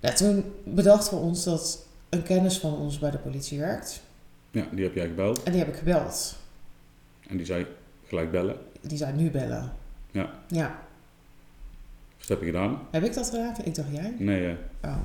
ja, 0.00 0.12
toen 0.12 0.52
bedachten 0.64 1.16
we 1.16 1.22
ons 1.22 1.44
dat 1.44 1.86
een 2.08 2.22
kennis 2.22 2.58
van 2.58 2.76
ons 2.76 2.98
bij 2.98 3.10
de 3.10 3.18
politie 3.18 3.58
werkt. 3.58 4.02
Ja, 4.50 4.66
die 4.72 4.84
heb 4.84 4.94
jij 4.94 5.06
gebeld. 5.06 5.42
En 5.42 5.52
die 5.52 5.60
heb 5.60 5.70
ik 5.70 5.76
gebeld. 5.76 6.36
En 7.28 7.36
die 7.36 7.46
zei, 7.46 7.66
gelijk 8.06 8.30
bellen. 8.30 8.56
Die 8.80 8.98
zei 8.98 9.12
nu 9.12 9.30
bellen. 9.30 9.72
Ja. 10.10 10.30
Ja. 10.48 10.78
Dus 12.18 12.26
dat 12.26 12.38
heb 12.38 12.40
je 12.40 12.52
gedaan? 12.52 12.78
Heb 12.90 13.04
ik 13.04 13.14
dat 13.14 13.28
gedaan? 13.28 13.54
Ik 13.64 13.74
dacht 13.74 13.88
jij? 13.92 14.14
Nee, 14.18 14.46
eh, 14.48 14.54
Oh. 14.90 14.96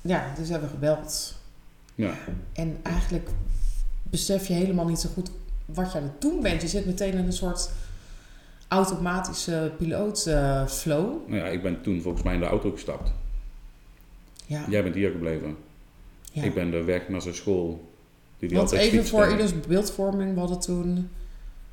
Ja, 0.00 0.32
dus 0.38 0.48
hebben 0.48 0.68
we 0.68 0.74
gebeld. 0.74 1.34
ja. 1.94 2.14
En 2.52 2.78
eigenlijk 2.82 3.28
besef 4.02 4.46
je 4.48 4.54
helemaal 4.54 4.86
niet 4.88 4.98
zo 4.98 5.08
goed 5.14 5.30
wat 5.64 5.92
je 5.92 5.98
aan 5.98 6.04
het 6.04 6.20
doen 6.20 6.40
bent. 6.42 6.62
Je 6.62 6.68
zit 6.68 6.86
meteen 6.86 7.12
in 7.12 7.24
een 7.26 7.32
soort 7.32 7.70
automatische 8.68 9.72
pilootflow. 9.78 11.28
Nou 11.28 11.36
ja, 11.36 11.46
ik 11.46 11.62
ben 11.62 11.82
toen 11.82 12.00
volgens 12.02 12.22
mij 12.24 12.34
in 12.34 12.40
de 12.40 12.46
auto 12.46 12.70
gestapt. 12.70 13.12
Ja. 14.46 14.64
Jij 14.68 14.82
bent 14.82 14.94
hier 14.94 15.10
gebleven. 15.10 15.56
ja. 16.32 16.42
Ik 16.42 16.54
ben 16.54 16.70
de 16.70 16.82
weg 16.82 17.08
naar 17.08 17.22
zijn 17.22 17.34
school. 17.34 17.90
Die 18.38 18.48
die 18.48 18.58
Want 18.58 18.70
altijd 18.70 18.92
even 18.92 19.06
voor 19.06 19.30
ieders 19.30 19.60
beeldvorming, 19.60 20.34
we 20.34 20.38
hadden 20.40 20.60
toen 20.60 21.08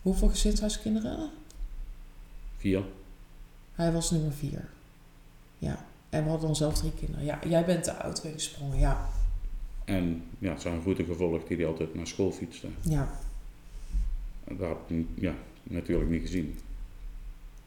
hoeveel 0.01 0.27
gezinshuiskinderen? 0.27 1.29
Vier. 2.57 2.83
Hij 3.75 3.91
was 3.91 4.11
nummer 4.11 4.31
vier. 4.31 4.69
Ja. 5.57 5.85
En 6.09 6.23
we 6.23 6.29
hadden 6.29 6.47
dan 6.47 6.55
zelf 6.55 6.73
drie 6.73 6.91
kinderen. 6.99 7.25
Ja, 7.25 7.39
jij 7.47 7.65
bent 7.65 7.85
de 7.85 7.97
auto 7.97 8.29
ingesprongen. 8.29 8.79
Ja. 8.79 9.09
En 9.85 10.23
ja, 10.39 10.57
zijn 10.57 10.81
route 10.83 11.03
gevolgd 11.03 11.47
die 11.47 11.57
hij 11.57 11.65
altijd 11.65 11.95
naar 11.95 12.07
school 12.07 12.31
fietste. 12.31 12.67
Ja. 12.81 13.19
Dat 14.47 14.67
heb 14.67 14.77
ik 14.87 15.05
ja, 15.15 15.33
natuurlijk 15.63 16.09
niet 16.09 16.21
gezien. 16.21 16.59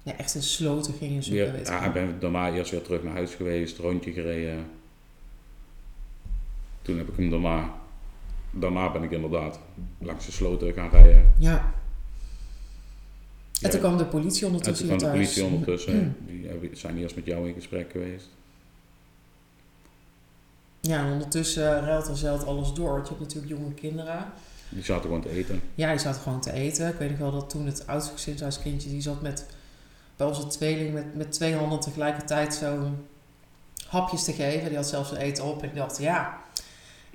ja 0.03 0.17
echt 0.17 0.35
in 0.35 0.43
sloten 0.43 0.95
ging 0.95 1.15
je 1.15 1.23
zoeken. 1.23 1.65
Ja, 1.65 1.87
ik 1.87 1.93
ben 1.93 2.17
daarna 2.21 2.53
eerst 2.53 2.71
weer 2.71 2.83
terug 2.83 3.03
naar 3.03 3.13
huis 3.13 3.35
geweest, 3.35 3.79
rondje 3.79 4.13
gereden. 4.13 4.65
Toen 6.87 6.99
heb 6.99 7.09
ik 7.09 7.17
hem 7.17 7.31
daarna, 7.31 7.75
daarna 8.51 8.93
ben 8.93 9.03
ik 9.03 9.11
inderdaad 9.11 9.59
langs 9.99 10.27
de 10.27 10.33
sloten 10.33 10.73
gaan 10.73 10.91
rijden. 10.91 11.33
ja. 11.39 11.75
En 13.61 13.71
toen 13.71 13.81
kwam 13.81 13.97
de 13.97 14.05
politie 14.05 14.41
en 14.41 14.47
ondertussen 14.47 14.89
toen 14.89 14.97
kwam 14.97 15.11
de 15.11 15.17
politie 15.17 15.45
ondertussen. 15.45 16.17
Die 16.27 16.47
hebben- 16.47 16.77
zijn 16.77 16.99
eerst 16.99 17.17
met 17.17 17.25
jou 17.27 17.49
in 17.49 17.55
gesprek 17.55 17.91
geweest. 17.91 18.29
Ja, 20.81 21.05
en 21.05 21.13
ondertussen 21.13 21.81
ruilt 21.81 22.09
en 22.09 22.17
zeilt 22.17 22.47
alles 22.47 22.73
door. 22.73 22.93
Want 22.93 23.09
je 23.09 23.15
hebt 23.15 23.21
natuurlijk 23.21 23.61
jonge 23.61 23.75
kinderen. 23.75 24.25
Die 24.69 24.85
zaten 24.85 25.03
gewoon 25.03 25.21
te 25.21 25.31
eten. 25.31 25.61
Ja, 25.75 25.91
die 25.91 26.01
zat 26.01 26.17
gewoon 26.17 26.41
te 26.41 26.53
eten. 26.53 26.89
Ik 26.89 26.99
weet 26.99 27.11
nog 27.11 27.19
wel 27.19 27.33
dat 27.33 27.51
toen 27.51 27.67
het 27.67 27.87
oudste 27.87 28.35
die 28.65 29.01
zat 29.01 29.23
met, 29.23 29.47
bij 30.17 30.27
onze 30.27 30.47
tweeling 30.47 30.93
met, 30.95 31.15
met 31.15 31.33
twee 31.33 31.55
handen 31.55 31.81
tegelijkertijd 31.81 32.55
zo 32.55 32.91
hapjes 33.87 34.25
te 34.25 34.33
geven. 34.33 34.69
Die 34.69 34.77
had 34.77 34.89
zelfs 34.89 35.09
zijn 35.09 35.21
eten 35.21 35.45
op 35.45 35.63
en 35.63 35.69
die 35.69 35.79
dacht, 35.79 35.99
ja, 35.99 36.39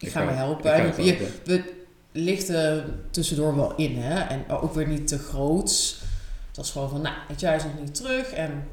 ik, 0.01 0.11
ga, 0.11 0.23
me 0.23 0.31
helpen. 0.31 0.73
En 0.73 0.85
het 0.85 0.95
je, 0.95 1.13
helpen. 1.13 1.31
we 1.43 1.73
lichten 2.11 2.99
tussendoor 3.09 3.55
wel 3.55 3.75
in, 3.75 3.97
hè. 3.97 4.19
En 4.19 4.49
ook 4.49 4.73
weer 4.73 4.87
niet 4.87 5.07
te 5.07 5.17
groots. 5.17 6.01
Het 6.47 6.57
was 6.57 6.71
gewoon 6.71 6.89
van, 6.89 7.01
nou, 7.01 7.15
weet 7.27 7.39
je, 7.39 7.45
hij 7.45 7.55
is 7.55 7.63
nog 7.63 7.79
niet 7.79 7.95
terug. 7.95 8.31
En... 8.31 8.67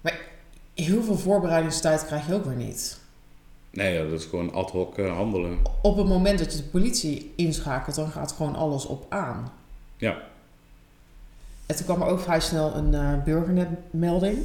Maar 0.00 0.20
heel 0.74 1.02
veel 1.02 1.18
voorbereidingstijd 1.18 2.06
krijg 2.06 2.26
je 2.26 2.34
ook 2.34 2.44
weer 2.44 2.56
niet. 2.56 2.98
Nee, 3.70 3.94
ja, 3.94 4.02
dat 4.02 4.20
is 4.20 4.26
gewoon 4.26 4.52
ad 4.52 4.70
hoc 4.70 4.98
eh, 4.98 5.16
handelen. 5.16 5.58
Op 5.82 5.96
het 5.96 6.06
moment 6.06 6.38
dat 6.38 6.52
je 6.52 6.58
de 6.58 6.68
politie 6.68 7.32
inschakelt, 7.36 7.96
dan 7.96 8.10
gaat 8.10 8.32
gewoon 8.32 8.56
alles 8.56 8.86
op 8.86 9.06
aan. 9.08 9.52
Ja. 9.96 10.22
En 11.66 11.76
toen 11.76 11.84
kwam 11.84 12.02
er 12.02 12.08
ook 12.08 12.20
vrij 12.20 12.40
snel 12.40 12.74
een 12.74 12.94
eh, 12.94 13.22
burgernetmelding. 13.24 14.38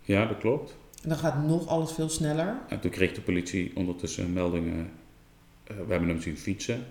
Ja, 0.00 0.26
dat 0.26 0.38
klopt. 0.38 0.74
En 1.02 1.08
dan 1.08 1.18
gaat 1.18 1.42
nog 1.46 1.66
alles 1.66 1.92
veel 1.92 2.08
sneller. 2.08 2.54
En 2.68 2.80
toen 2.80 2.90
kreeg 2.90 3.12
de 3.12 3.20
politie 3.20 3.72
ondertussen 3.74 4.32
meldingen. 4.32 4.90
eh, 5.64 5.76
we 5.86 5.90
hebben 5.92 6.08
hem 6.08 6.20
zien 6.20 6.36
fietsen. 6.38 6.84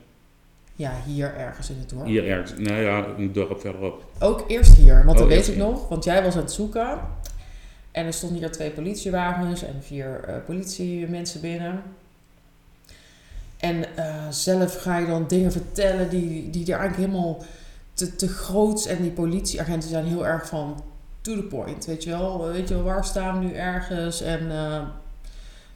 Ja, 0.76 0.94
hier 1.06 1.36
ergens 1.36 1.70
in 1.70 1.78
het 1.80 1.90
dorp. 1.90 2.06
Hier 2.06 2.28
ergens, 2.28 2.54
nou 2.58 2.82
ja, 2.82 3.06
een 3.18 3.34
dorp 3.34 3.60
verderop. 3.62 4.06
Ook 4.20 4.44
eerst 4.48 4.76
hier, 4.76 5.06
want 5.06 5.18
dat 5.18 5.28
Oh, 5.28 5.34
weet 5.34 5.48
ik 5.48 5.54
hier. 5.54 5.64
nog. 5.64 5.88
Want 5.88 6.04
jij 6.04 6.24
was 6.24 6.36
aan 6.36 6.42
het 6.42 6.52
zoeken. 6.52 7.00
En 7.92 8.06
er 8.06 8.14
stonden 8.14 8.38
hier 8.40 8.52
twee 8.52 8.72
politiewagens 8.72 9.64
en 9.64 9.84
vier 9.84 10.24
eh, 10.24 10.36
politiemensen 10.46 11.42
binnen. 11.42 11.82
En 13.58 13.96
eh, 13.98 14.28
zelf 14.30 14.82
ga 14.82 14.98
je 14.98 15.06
dan 15.06 15.28
dingen 15.28 15.52
vertellen 15.52 16.10
die, 16.10 16.50
die 16.50 16.74
er 16.74 16.80
eigenlijk 16.80 17.10
helemaal 17.12 17.44
te, 17.94 18.16
te 18.16 18.28
groots. 18.28 18.86
En 18.86 19.02
die 19.02 19.12
politieagenten 19.12 19.90
zijn 19.90 20.06
heel 20.06 20.28
erg 20.28 20.48
van 20.48 20.84
to 21.22 21.36
the 21.36 21.44
point. 21.44 21.86
Weet 21.86 22.04
je 22.04 22.10
wel, 22.10 22.48
weet 22.48 22.68
je 22.68 22.74
wel 22.74 22.84
waar 22.84 23.06
staan 23.06 23.40
we 23.40 23.46
nu 23.46 23.54
ergens? 23.54 24.22
En 24.22 24.52
eh, 24.52 24.82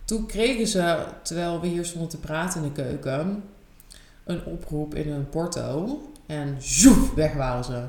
toen 0.05 0.25
kregen 0.25 0.67
ze, 0.67 1.05
terwijl 1.21 1.61
we 1.61 1.67
hier 1.67 1.85
stonden 1.85 2.09
te 2.09 2.19
praten 2.19 2.63
in 2.63 2.67
de 2.73 2.81
keuken, 2.81 3.43
een 4.23 4.45
oproep 4.45 4.95
in 4.95 5.11
een 5.11 5.29
porto. 5.29 6.01
En 6.25 6.55
zoef, 6.59 7.13
weg 7.13 7.33
waren 7.33 7.63
ze. 7.63 7.83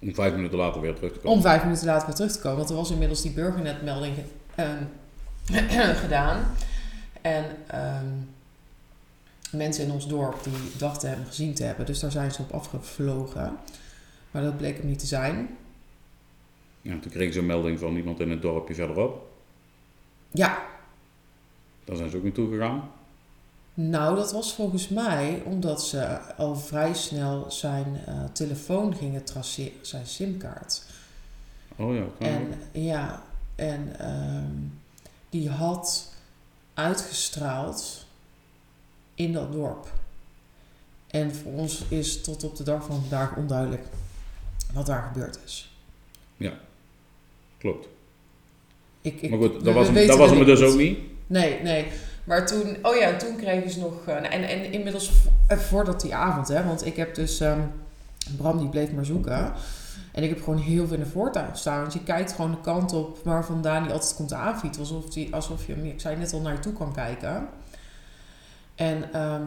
Om 0.00 0.14
vijf 0.14 0.34
minuten 0.34 0.58
later 0.58 0.80
weer 0.80 0.94
terug 0.94 1.12
te 1.12 1.18
komen. 1.18 1.36
Om 1.36 1.42
vijf 1.42 1.62
minuten 1.62 1.86
later 1.86 2.06
weer 2.06 2.14
terug 2.16 2.32
te 2.32 2.38
komen. 2.40 2.56
Want 2.58 2.70
er 2.70 2.76
was 2.76 2.90
inmiddels 2.90 3.22
die 3.22 3.30
burgernetmelding 3.32 4.14
ge- 4.14 4.62
ehm, 4.62 5.94
gedaan. 6.02 6.44
En 7.20 7.44
ehm, 7.66 8.06
mensen 9.52 9.84
in 9.84 9.90
ons 9.92 10.08
dorp 10.08 10.44
die 10.44 10.52
dachten 10.78 11.08
hem 11.10 11.24
gezien 11.26 11.54
te 11.54 11.64
hebben. 11.64 11.86
Dus 11.86 12.00
daar 12.00 12.10
zijn 12.10 12.32
ze 12.32 12.42
op 12.42 12.52
afgevlogen. 12.52 13.56
Maar 14.30 14.42
dat 14.42 14.56
bleek 14.56 14.76
hem 14.76 14.86
niet 14.86 14.98
te 14.98 15.06
zijn. 15.06 15.48
Ja, 16.82 16.98
toen 16.98 17.10
kregen 17.10 17.32
ze 17.32 17.38
een 17.38 17.46
melding 17.46 17.78
van 17.78 17.96
iemand 17.96 18.20
in 18.20 18.30
het 18.30 18.42
dorpje 18.42 18.74
verderop. 18.74 19.28
Ja, 20.30 20.62
Daar 21.84 21.96
zijn 21.96 22.10
ze 22.10 22.16
ook 22.16 22.22
naartoe 22.22 22.50
gegaan. 22.50 22.90
nou 23.74 24.16
dat 24.16 24.32
was 24.32 24.54
volgens 24.54 24.88
mij 24.88 25.42
omdat 25.44 25.84
ze 25.84 26.18
al 26.36 26.56
vrij 26.56 26.94
snel 26.94 27.50
zijn 27.50 28.00
eh, 28.06 28.24
telefoon 28.32 28.94
gingen 28.94 29.24
traceren. 29.24 29.86
Zijn 29.86 30.06
simkaart. 30.06 30.82
Oh 31.76 31.94
ja, 31.94 32.04
kan 32.18 32.26
En 32.28 32.42
ook. 32.42 32.54
ja, 32.72 33.22
en 33.54 33.98
ehm, 33.98 34.54
die 35.30 35.50
had 35.50 36.12
uitgestraald 36.74 38.06
in 39.14 39.32
dat 39.32 39.52
dorp. 39.52 39.92
En 41.06 41.34
voor 41.34 41.52
ons 41.52 41.84
is 41.88 42.22
tot 42.22 42.44
op 42.44 42.56
de 42.56 42.62
dag 42.64 42.84
van 42.84 43.00
vandaag 43.00 43.36
onduidelijk 43.36 43.84
wat 44.72 44.86
daar 44.86 45.02
gebeurd 45.02 45.38
is. 45.44 45.74
Klopt. 47.60 47.88
Ik, 49.00 49.22
ik, 49.22 49.30
Maar 49.30 49.38
goed, 49.38 49.64
dat 49.64 49.74
was, 49.74 49.84
hem, 49.86 49.94
weten 49.94 50.08
dat 50.08 50.18
was 50.18 50.30
hem 50.36 50.44
dus 50.44 50.62
ook 50.62 50.76
niet. 50.78 50.98
Nee, 51.26 51.62
nee. 51.62 51.86
Maar 52.24 52.46
toen, 52.46 52.76
oh 52.82 52.96
ja, 52.96 53.16
toen 53.16 53.36
kregen 53.36 53.70
ze 53.70 53.80
nog. 53.80 54.06
eh, 54.06 54.14
en, 54.16 54.48
en 54.48 54.72
inmiddels, 54.72 55.10
eh, 55.48 55.58
voordat 55.58 56.00
die 56.00 56.14
avond, 56.14 56.48
hè, 56.48 56.64
want 56.64 56.86
ik 56.86 56.96
heb 56.96 57.14
dus. 57.14 57.40
ehm, 57.40 57.60
Bram 58.36 58.58
die 58.58 58.68
bleef 58.68 58.92
maar 58.92 59.04
zoeken. 59.04 59.52
En 60.12 60.22
ik 60.22 60.28
heb 60.28 60.42
gewoon 60.42 60.58
heel 60.58 60.86
veel 60.86 60.96
in 60.96 61.02
de 61.02 61.08
voortuin 61.08 61.50
gestaan. 61.50 61.80
Want 61.80 61.92
je 61.92 62.02
kijkt 62.02 62.32
gewoon 62.32 62.50
de 62.50 62.60
kant 62.60 62.92
op 62.92 63.18
waar 63.24 63.44
vandaan 63.44 63.82
die 63.82 63.92
altijd 63.92 64.14
komt 64.14 64.32
aanfietsen. 64.32 64.82
Alsof, 64.82 65.10
die, 65.10 65.34
alsof 65.34 65.66
je, 65.66 65.74
ik 65.88 66.00
zei 66.00 66.16
net 66.16 66.32
al, 66.32 66.40
naar 66.40 66.52
je 66.52 66.58
toe 66.58 66.72
kan 66.72 66.92
kijken. 66.92 67.48
En 68.74 69.12
ehm, 69.12 69.42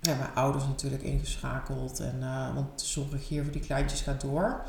ja, 0.00 0.14
mijn 0.14 0.34
ouders 0.34 0.64
natuurlijk 0.64 1.02
ingeschakeld. 1.02 2.00
En, 2.00 2.16
uh, 2.20 2.54
want 2.54 2.78
de 2.80 2.86
zorg 2.86 3.28
hier 3.28 3.42
voor 3.42 3.52
die 3.52 3.62
kleintjes 3.62 4.00
gaat 4.00 4.20
door. 4.20 4.60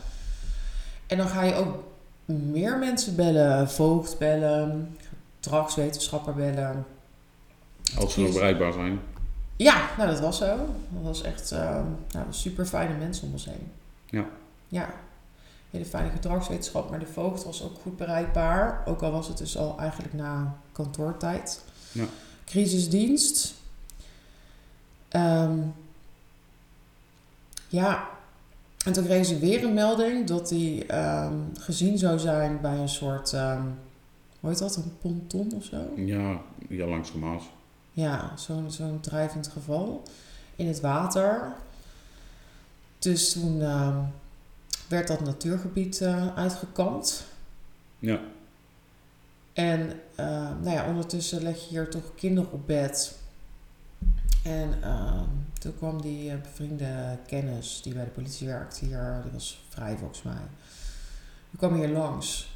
En 1.07 1.17
dan 1.17 1.27
ga 1.27 1.43
je 1.43 1.53
ook 1.55 1.83
meer 2.29 2.77
mensen 2.77 3.15
bellen. 3.15 3.69
Voogd 3.69 4.17
bellen. 4.17 4.97
Gedragswetenschapper 5.35 6.33
bellen. 6.33 6.85
Als 7.97 8.13
ze 8.13 8.21
nog 8.21 8.33
bereikbaar 8.33 8.73
zijn. 8.73 8.99
Ja, 9.55 9.89
nou 9.97 10.09
dat 10.09 10.19
was 10.19 10.37
zo. 10.37 10.57
Dat 10.89 11.03
was 11.03 11.21
echt 11.21 11.51
uh, 11.51 11.81
nou, 12.11 12.25
super 12.29 12.65
fijne 12.65 12.97
mensen 12.97 13.27
om 13.27 13.33
ons 13.33 13.45
heen. 13.45 13.71
Ja. 14.05 14.25
Ja, 14.67 14.93
hele 15.69 15.85
fijne 15.85 16.09
gedragswetenschap. 16.09 16.89
Maar 16.89 16.99
de 16.99 17.05
voogd 17.05 17.43
was 17.43 17.63
ook 17.63 17.79
goed 17.81 17.97
bereikbaar. 17.97 18.83
Ook 18.85 19.01
al 19.01 19.11
was 19.11 19.27
het 19.27 19.37
dus 19.37 19.57
al 19.57 19.79
eigenlijk 19.79 20.13
na 20.13 20.57
kantoortijd. 20.71 21.63
Ja. 21.91 22.05
Crisisdienst. 22.45 23.53
Um, 25.11 25.73
ja, 27.67 28.09
en 28.85 28.93
toen 28.93 29.03
kregen 29.03 29.25
ze 29.25 29.39
weer 29.39 29.63
een 29.63 29.73
melding 29.73 30.27
dat 30.27 30.49
hij 30.49 30.85
um, 31.25 31.51
gezien 31.59 31.97
zou 31.97 32.19
zijn 32.19 32.61
bij 32.61 32.77
een 32.77 32.89
soort, 32.89 33.33
um, 33.33 33.79
hoe 34.39 34.49
heet 34.49 34.59
dat, 34.59 34.75
een 34.75 34.97
ponton 35.01 35.51
of 35.55 35.63
zo? 35.63 35.77
Ja, 35.95 36.41
ja 36.69 36.85
langs 36.85 37.11
de 37.11 37.17
Maas. 37.17 37.43
Ja, 37.91 38.31
zo'n 38.37 38.71
zo'n 38.71 38.99
drijvend 38.99 39.47
geval 39.47 40.03
in 40.55 40.67
het 40.67 40.79
water. 40.79 41.53
Dus 42.99 43.31
toen 43.31 43.59
werd 44.87 45.07
dat 45.07 45.19
natuurgebied 45.19 45.99
uh, 46.01 46.37
uitgekampt. 46.37 47.25
Ja. 47.99 48.19
En 49.53 49.79
uh, 50.19 50.25
nou 50.61 50.69
ja, 50.69 50.87
ondertussen 50.87 51.43
leg 51.43 51.59
je 51.59 51.67
hier 51.69 51.89
toch 51.89 52.15
kinderen 52.15 52.51
op 52.51 52.67
bed. 52.67 53.18
En 54.43 54.73
uh, 54.83 55.21
toen 55.59 55.75
kwam 55.77 56.01
die 56.01 56.35
bevriende 56.37 57.17
kennis 57.27 57.81
die 57.83 57.93
bij 57.93 58.03
de 58.03 58.09
politie 58.09 58.47
werkt 58.47 58.77
hier, 58.77 59.19
die 59.23 59.31
was 59.31 59.63
vrij 59.69 59.97
volgens 59.97 60.21
mij. 60.23 60.41
Die 61.49 61.57
kwam 61.59 61.73
hier 61.75 61.89
langs. 61.89 62.49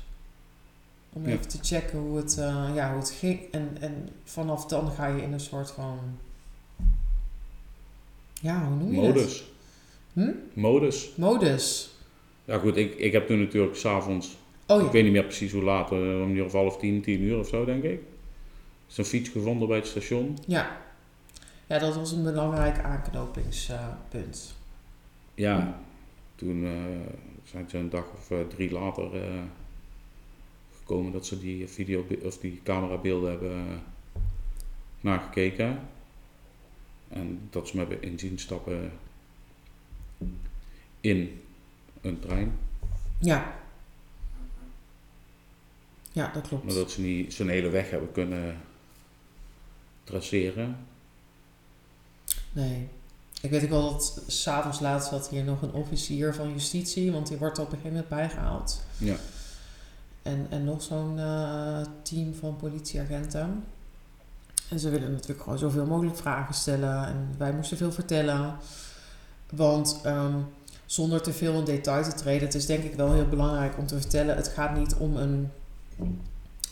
Om 1.13 1.25
Ja. 1.27 1.31
even 1.33 1.47
te 1.47 1.57
checken 1.61 1.99
hoe 1.99 2.17
het, 2.17 2.33
ja, 2.73 2.89
hoe 2.89 2.99
het 2.99 3.09
ging. 3.11 3.39
En, 3.51 3.77
en 3.79 4.09
vanaf 4.23 4.65
dan 4.65 4.91
ga 4.91 5.07
je 5.07 5.21
in 5.21 5.33
een 5.33 5.39
soort 5.39 5.71
van. 5.71 5.99
Ja, 8.41 8.65
hoe 8.67 8.75
noem 8.75 8.91
je 8.93 9.01
het? 9.01 9.15
Modus. 9.15 9.43
Hm? 10.13 10.31
Modus. 10.53 11.11
Modus. 11.15 11.89
Ja 12.45 12.57
goed, 12.57 12.77
ik, 12.77 12.95
ik 12.95 13.11
heb 13.11 13.27
toen 13.27 13.39
natuurlijk 13.39 13.75
s'avonds, 13.75 14.37
Oh 14.67 14.79
ja. 14.79 14.85
ik 14.85 14.91
weet 14.91 15.03
niet 15.03 15.11
meer 15.11 15.23
precies 15.23 15.51
hoe 15.51 15.63
laat, 15.63 15.91
eh, 15.91 15.97
om 15.97 16.49
half 16.51 16.77
tien, 16.77 17.01
tien 17.01 17.21
uur 17.21 17.39
of 17.39 17.47
zo 17.47 17.65
denk 17.65 17.83
ik. 17.83 17.99
Is 18.89 18.97
een 18.97 19.05
fiets 19.05 19.29
gevonden 19.29 19.67
bij 19.67 19.77
het 19.77 19.87
station. 19.87 20.37
Ja. 20.47 20.77
Ja, 21.73 21.79
dat 21.79 21.95
was 21.95 22.11
een 22.11 22.23
belangrijk 22.23 22.83
aanknopingspunt. 22.83 24.55
Ja, 25.33 25.79
toen 26.35 26.65
eh, 26.65 26.71
zijn 27.43 27.69
ze 27.69 27.77
een 27.77 27.89
dag 27.89 28.05
of 28.13 28.31
eh, 28.31 28.39
drie 28.47 28.71
later 28.71 29.23
eh, 29.23 29.41
gekomen 30.77 31.11
dat 31.11 31.25
ze 31.25 31.39
die 31.39 31.67
video 31.67 32.05
of 32.23 32.37
die 32.37 32.61
camerabeelden 32.63 33.29
hebben 33.29 33.81
nagekeken. 35.01 35.79
En 37.09 37.47
dat 37.49 37.67
ze 37.67 37.75
me 37.75 37.81
hebben 37.81 38.01
inzien 38.01 38.39
stappen 38.39 38.91
in 41.01 41.41
een 42.01 42.19
trein. 42.19 42.57
ja. 43.19 43.61
Ja, 46.11 46.31
dat 46.33 46.47
klopt. 46.47 46.63
Maar 46.63 46.73
dat 46.73 46.91
ze 46.91 47.01
niet 47.01 47.33
zijn 47.33 47.49
hele 47.49 47.69
weg 47.69 47.89
hebben 47.89 48.11
kunnen 48.11 48.61
traceren. 50.03 50.77
Nee. 52.53 52.89
Ik 53.41 53.49
weet 53.49 53.63
ook 53.63 53.69
wel 53.69 53.91
dat 53.91 54.21
s'avonds 54.27 54.79
laat 54.79 55.05
zat 55.05 55.29
hier 55.29 55.43
nog 55.43 55.61
een 55.61 55.73
officier 55.73 56.33
van 56.33 56.51
justitie, 56.51 57.11
want 57.11 57.27
die 57.27 57.37
wordt 57.37 57.59
op 57.59 57.65
een 57.65 57.71
gegeven 57.71 57.91
moment 57.91 58.09
bijgehaald. 58.09 58.81
Ja. 58.97 59.15
En, 60.21 60.47
en 60.49 60.63
nog 60.63 60.81
zo'n 60.81 61.19
eh, 61.19 61.81
team 62.01 62.33
van 62.35 62.55
politieagenten. 62.55 63.63
En 64.69 64.79
ze 64.79 64.89
willen 64.89 65.11
natuurlijk 65.11 65.41
gewoon 65.41 65.59
zoveel 65.59 65.85
mogelijk 65.85 66.17
vragen 66.17 66.55
stellen. 66.55 67.05
En 67.05 67.35
wij 67.37 67.53
moesten 67.53 67.77
veel 67.77 67.91
vertellen. 67.91 68.55
Want 69.49 69.99
ehm, 70.03 70.37
zonder 70.85 71.21
te 71.21 71.33
veel 71.33 71.53
in 71.53 71.65
detail 71.65 72.03
te 72.03 72.13
treden, 72.13 72.45
het 72.45 72.55
is 72.55 72.65
denk 72.65 72.83
ik 72.83 72.95
wel 72.95 73.13
heel 73.13 73.27
belangrijk 73.27 73.77
om 73.77 73.87
te 73.87 73.99
vertellen: 73.99 74.35
het 74.35 74.47
gaat 74.47 74.77
niet 74.77 74.95
om 74.95 75.17
een 75.17 75.51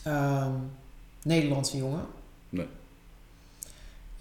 ehm, 0.04 0.52
Nederlandse 1.24 1.78
jongen. 1.78 2.06
Nee. 2.50 2.68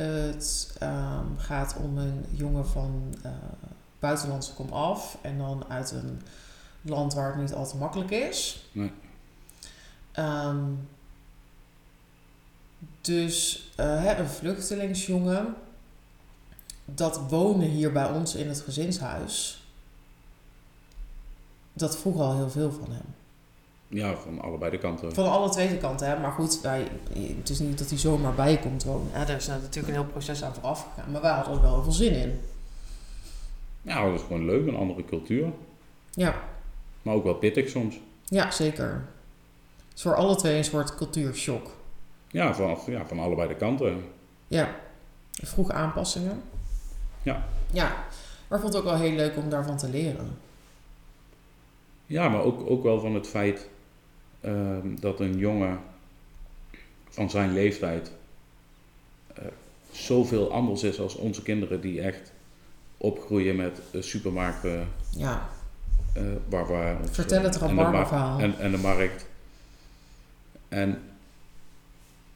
Het 0.02 0.76
ehm, 0.78 1.36
gaat 1.36 1.76
om 1.76 1.98
een 1.98 2.24
jongen 2.30 2.66
van 2.66 3.14
eh, 3.22 3.30
buitenlandse 3.98 4.54
komaf 4.54 5.18
en 5.22 5.38
dan 5.38 5.64
uit 5.68 5.90
een 5.90 6.22
land 6.82 7.14
waar 7.14 7.32
het 7.32 7.40
niet 7.40 7.52
al 7.52 7.68
te 7.68 7.76
makkelijk 7.76 8.10
is. 8.10 8.68
Nee. 8.72 8.92
Ehm, 10.12 10.64
dus 13.00 13.68
hè, 13.76 14.16
een 14.16 14.28
vluchtelingsjongen, 14.28 15.54
dat 16.84 17.20
wonen 17.28 17.68
hier 17.68 17.92
bij 17.92 18.10
ons 18.10 18.34
in 18.34 18.48
het 18.48 18.60
gezinshuis, 18.60 19.64
dat 21.72 21.98
vroeg 21.98 22.20
al 22.20 22.36
heel 22.36 22.50
veel 22.50 22.72
van 22.72 22.92
hem. 22.92 23.14
Ja, 23.92 24.16
van 24.16 24.40
allebei 24.40 24.70
de 24.70 24.78
kanten. 24.78 25.14
Van 25.14 25.30
alle 25.30 25.48
twee 25.50 25.76
kanten, 25.78 26.08
hè. 26.08 26.18
maar 26.20 26.32
goed, 26.32 26.60
wij, 26.60 26.88
het 27.38 27.48
is 27.50 27.58
niet 27.58 27.78
dat 27.78 27.88
hij 27.88 27.98
zomaar 27.98 28.34
bij 28.34 28.58
komt 28.58 28.84
wonen. 28.84 29.08
Hè. 29.12 29.24
Daar 29.24 29.36
is 29.36 29.46
natuurlijk 29.46 29.86
een 29.86 30.00
heel 30.02 30.10
proces 30.12 30.42
aan 30.44 30.54
vooraf 30.54 30.86
gegaan, 30.94 31.10
maar 31.10 31.20
wij 31.20 31.32
hadden 31.32 31.54
er 31.54 31.60
wel 31.60 31.72
heel 31.74 31.82
veel 31.82 31.92
zin 31.92 32.12
in. 32.14 32.40
Ja, 33.82 34.04
dat 34.04 34.14
is 34.14 34.26
gewoon 34.26 34.44
leuk, 34.44 34.66
een 34.66 34.76
andere 34.76 35.04
cultuur. 35.04 35.48
Ja, 36.10 36.34
Maar 37.02 37.14
ook 37.14 37.24
wel 37.24 37.34
pittig 37.34 37.68
soms. 37.68 38.00
ja 38.24 38.50
zeker. 38.50 39.04
Het 39.88 39.96
is 39.98 40.02
voor 40.02 40.14
alle 40.14 40.36
twee 40.36 40.56
een 40.56 40.64
soort 40.64 40.94
cultuurshock. 40.94 41.70
Ja, 42.28 42.54
van, 42.54 42.78
ja, 42.86 43.06
van 43.06 43.18
allebei 43.18 43.48
de 43.48 43.54
kanten. 43.56 44.04
Ja, 44.48 44.74
vroege 45.30 45.72
aanpassingen. 45.72 46.42
Ja. 47.22 47.44
Ja, 47.72 47.88
maar 48.48 48.58
ik 48.58 48.64
vond 48.64 48.74
het 48.74 48.76
ook 48.76 48.88
wel 48.90 48.98
heel 48.98 49.12
leuk 49.12 49.36
om 49.36 49.50
daarvan 49.50 49.76
te 49.76 49.88
leren. 49.88 50.38
Ja, 52.06 52.28
maar 52.28 52.42
ook, 52.42 52.70
ook 52.70 52.82
wel 52.82 53.00
van 53.00 53.14
het 53.14 53.26
feit 53.26 53.68
ehm, 54.40 54.96
dat 55.00 55.20
een 55.20 55.38
jongen 55.38 55.80
van 57.08 57.30
zijn 57.30 57.52
leeftijd 57.52 58.12
eh, 59.34 59.44
zoveel 59.90 60.52
anders 60.52 60.82
is 60.82 61.00
als 61.00 61.14
onze 61.14 61.42
kinderen 61.42 61.80
die 61.80 62.00
echt 62.00 62.32
opgroeien 62.96 63.56
met 63.56 63.80
eh, 63.92 64.02
supermarkten 64.02 64.88
Ja, 65.16 65.48
eh, 66.14 66.22
waar 66.48 66.66
we 66.66 66.96
Vertel 67.10 67.42
het 67.42 67.56
eh, 67.56 67.68
en 67.68 68.38
En, 68.38 68.58
en 68.58 68.70
de 68.70 68.78
markt. 68.78 69.26
En 70.68 71.02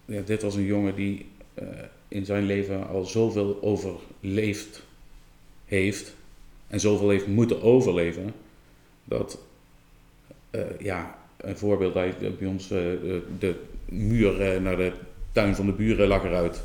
ja, 0.04 0.20
dit 0.20 0.42
was 0.42 0.54
een 0.54 0.64
jongen 0.64 0.94
die 0.94 1.26
eh, 1.54 1.66
in 2.08 2.24
zijn 2.24 2.44
leven 2.44 2.88
al 2.88 3.04
zoveel 3.04 3.58
overleefd 3.62 4.82
heeft 5.64 6.14
en 6.66 6.80
zoveel 6.80 7.10
heeft 7.10 7.26
moeten 7.26 7.62
overleven, 7.62 8.34
dat 9.04 9.38
eh, 10.50 10.60
ja, 10.78 11.18
een 11.46 11.56
voorbeeld, 11.56 11.94
hij, 11.94 12.14
bij 12.38 12.48
ons 12.48 12.70
eh, 12.70 12.78
de, 12.78 13.22
de 13.38 13.54
muur 13.88 14.40
eh, 14.40 14.60
naar 14.60 14.76
de 14.76 14.92
tuin 15.32 15.54
van 15.54 15.66
de 15.66 15.72
buren 15.72 16.08
lag 16.08 16.24
eruit. 16.24 16.62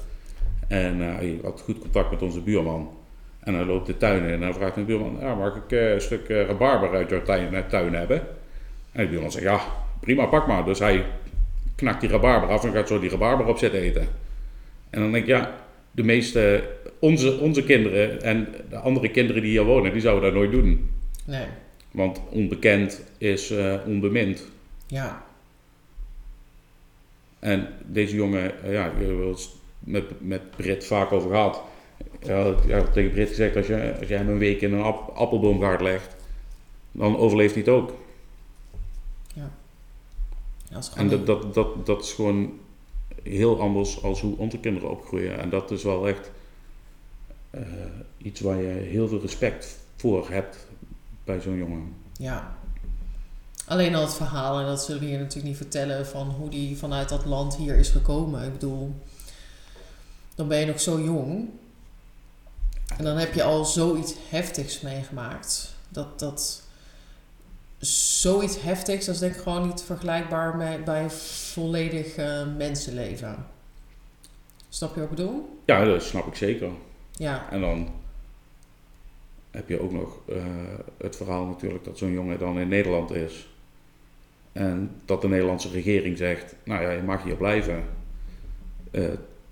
En 0.67 1.01
eh, 1.01 1.15
hij 1.15 1.39
had 1.43 1.61
goed 1.61 1.79
contact 1.79 2.11
met 2.11 2.21
onze 2.21 2.41
buurman. 2.41 2.97
En 3.39 3.53
hij 3.53 3.65
loopt 3.65 3.87
de 3.87 3.97
tuin 3.97 4.23
in 4.23 4.29
en 4.29 4.41
hij 4.41 4.53
vraagt 4.53 4.75
de 4.75 4.81
buurman, 4.81 5.17
ja, 5.21 5.35
mag 5.35 5.55
ik 5.55 5.71
eh, 5.71 5.93
een 5.93 6.01
stuk 6.01 6.29
eh, 6.29 6.45
rabarber 6.45 6.89
uit 6.95 7.09
jouw 7.09 7.21
tuin, 7.21 7.53
eh, 7.53 7.61
tuin 7.67 7.93
hebben? 7.93 8.21
En 8.91 9.03
de 9.03 9.09
buurman 9.09 9.31
zegt, 9.31 9.43
ja, 9.43 9.61
prima, 9.99 10.25
pak 10.25 10.47
maar. 10.47 10.65
Dus 10.65 10.79
hij 10.79 11.05
knakt 11.75 12.01
die 12.01 12.09
rabarber 12.09 12.49
af 12.49 12.63
en 12.63 12.71
gaat 12.73 12.87
zo 12.87 12.99
die 12.99 13.09
rabarber 13.09 13.45
op 13.45 13.57
zitten 13.57 13.79
eten. 13.79 14.07
En 14.89 15.01
dan 15.01 15.11
denk 15.11 15.23
ik, 15.23 15.29
ja, 15.29 15.55
de 15.91 16.03
meeste, 16.03 16.63
onze, 16.99 17.37
onze 17.39 17.63
kinderen 17.63 18.21
en 18.21 18.47
de 18.69 18.77
andere 18.77 19.09
kinderen 19.09 19.41
die 19.41 19.51
hier 19.51 19.63
wonen, 19.63 19.91
die 19.91 20.01
zouden 20.01 20.23
dat 20.23 20.33
nooit 20.33 20.51
doen. 20.51 20.89
nee. 21.25 21.45
Want 21.91 22.21
onbekend 22.29 23.03
is 23.17 23.51
eh, 23.51 23.75
onbemind. 23.85 24.47
Ja, 24.89 25.23
En 27.39 27.67
deze 27.85 28.15
jongen, 28.15 28.63
eh, 28.63 28.73
ja, 28.73 28.85
ik 28.85 28.91
heb 28.97 29.09
er 29.09 29.27
eens 29.27 29.55
met, 29.79 30.21
met 30.27 30.51
Brit 30.51 30.85
vaak 30.85 31.11
over 31.11 31.29
gehad. 31.29 31.61
Ja, 32.21 32.45
ik 32.45 32.69
heb 32.69 32.85
tegen 32.93 33.11
Brit 33.11 33.27
gezegd, 33.29 33.55
als 33.55 33.67
je, 33.67 33.95
als 33.99 34.07
je 34.07 34.15
hem 34.15 34.29
een 34.29 34.37
week 34.37 34.61
in 34.61 34.73
een 34.73 34.83
ap- 34.83 35.09
appelboomgaard 35.15 35.81
legt, 35.81 36.15
dan 36.91 37.17
overleeft 37.17 37.53
hij 37.53 37.63
het 37.63 37.71
ook. 37.73 37.93
dat 40.69 40.83
is 40.83 40.91
En 40.95 41.09
dat, 41.09 41.25
dat, 41.25 41.53
dat, 41.53 41.85
dat 41.85 42.03
is 42.03 42.13
gewoon 42.13 42.59
heel 43.23 43.61
anders 43.61 44.03
als 44.03 44.21
hoe 44.21 44.37
onze 44.37 44.59
kinderen 44.59 44.89
opgroeien. 44.89 45.39
En 45.39 45.49
dat 45.49 45.71
is 45.71 45.83
wel 45.83 46.07
echt 46.07 46.31
eh, 47.49 47.61
iets 48.17 48.39
waar 48.39 48.61
je 48.61 48.67
heel 48.67 49.07
veel 49.07 49.19
respect 49.21 49.77
voor 49.95 50.29
hebt 50.29 50.67
bij 51.23 51.39
zo'n 51.41 51.57
jongen. 51.57 51.93
Ja. 52.13 52.57
Alleen 53.69 53.95
al 53.95 54.01
het 54.01 54.13
verhaal, 54.13 54.59
en 54.59 54.65
dat 54.65 54.83
zullen 54.83 55.01
we 55.01 55.07
hier 55.07 55.17
natuurlijk 55.17 55.45
niet 55.45 55.57
vertellen, 55.57 56.07
van 56.07 56.29
hoe 56.29 56.49
die 56.49 56.77
vanuit 56.77 57.09
dat 57.09 57.25
land 57.25 57.55
hier 57.55 57.75
is 57.75 57.89
gekomen. 57.89 58.45
Ik 58.45 58.53
bedoel, 58.53 58.95
dan 60.35 60.47
ben 60.47 60.59
je 60.59 60.65
nog 60.65 60.79
zo 60.81 60.99
jong. 61.01 61.49
En 62.97 63.03
dan 63.03 63.17
heb 63.17 63.33
je 63.33 63.43
al 63.43 63.65
zoiets 63.65 64.13
heftigs 64.29 64.81
meegemaakt. 64.81 65.73
Dat, 65.89 66.19
dat 66.19 66.61
zoiets 68.19 68.61
heftigs, 68.61 69.05
dat 69.05 69.15
is 69.15 69.21
denk 69.21 69.35
ik 69.35 69.41
gewoon 69.41 69.67
niet 69.67 69.81
vergelijkbaar 69.81 70.57
met, 70.57 70.83
bij 70.83 71.03
een 71.03 71.11
volledig 71.11 72.15
eh, 72.15 72.45
mensenleven. 72.57 73.47
Snap 74.69 74.93
je 74.95 75.01
wat 75.01 75.09
ik 75.09 75.15
bedoel? 75.15 75.59
Ja, 75.65 75.83
dat 75.85 76.03
snap 76.03 76.27
ik 76.27 76.35
zeker. 76.35 76.69
Ja, 77.11 77.51
En 77.51 77.61
dan 77.61 77.91
heb 79.51 79.69
je 79.69 79.81
ook 79.81 79.91
nog 79.91 80.17
eh, 80.27 80.43
het 80.97 81.15
verhaal 81.15 81.45
natuurlijk 81.45 81.83
dat 81.83 81.97
zo'n 81.97 82.11
jongen 82.11 82.39
dan 82.39 82.59
in 82.59 82.67
Nederland 82.67 83.11
is. 83.11 83.47
En 84.59 84.91
dat 85.05 85.21
de 85.21 85.27
Nederlandse 85.27 85.69
regering 85.69 86.17
zegt, 86.17 86.55
nou 86.63 86.81
ja, 86.81 86.89
je 86.91 87.01
mag 87.01 87.23
hier 87.23 87.35
blijven 87.35 87.83
eh, 88.91 89.03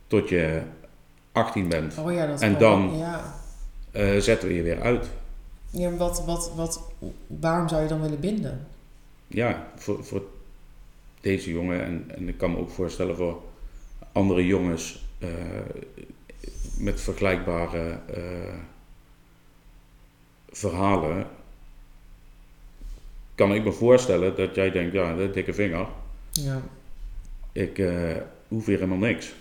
tot 0.08 0.30
je 0.30 0.62
18 1.32 1.68
bent. 1.70 1.98
oh 1.98 2.14
ja, 2.14 2.26
dat 2.26 2.42
En 2.42 2.58
dan- 2.58 2.98
Ja. 2.98 3.36
Eh, 3.92 4.18
zetten 4.18 4.48
we 4.48 4.54
je 4.56 4.62
weer 4.62 4.82
uit. 4.82 5.10
ja 5.70 5.96
wat, 5.96 6.26
wat, 6.26 6.52
wat, 6.56 6.92
waarom 7.28 7.70
zou 7.70 7.82
je 7.82 7.88
dan 7.88 8.02
willen 8.02 8.20
binden? 8.20 8.68
Ja, 9.28 9.68
voor, 9.76 10.04
voor 10.06 10.24
deze 11.22 11.52
jongen 11.52 11.84
en, 11.84 12.06
en 12.16 12.28
ik 12.28 12.38
kan 12.38 12.52
me 12.52 12.58
ook 12.58 12.70
voorstellen 12.70 13.16
voor 13.16 13.42
andere 14.12 14.46
jongens 14.46 15.06
eh, 15.20 15.30
met 16.78 17.02
vergelijkbare 17.02 18.00
verhalen. 20.50 21.26
Kan 23.38 23.54
ik 23.54 23.64
me 23.64 23.72
voorstellen 23.72 24.36
dat 24.36 24.56
jij 24.56 24.72
denkt, 24.72 24.94
ja, 24.94 25.16
de 25.16 25.32
dikke 25.32 25.54
vinger, 25.54 25.88
Ja. 26.32 26.62
ik 27.52 27.80
eh, 27.80 28.16
hoef 28.48 28.66
hier 28.66 28.76
helemaal 28.76 28.98
niks. 28.98 29.34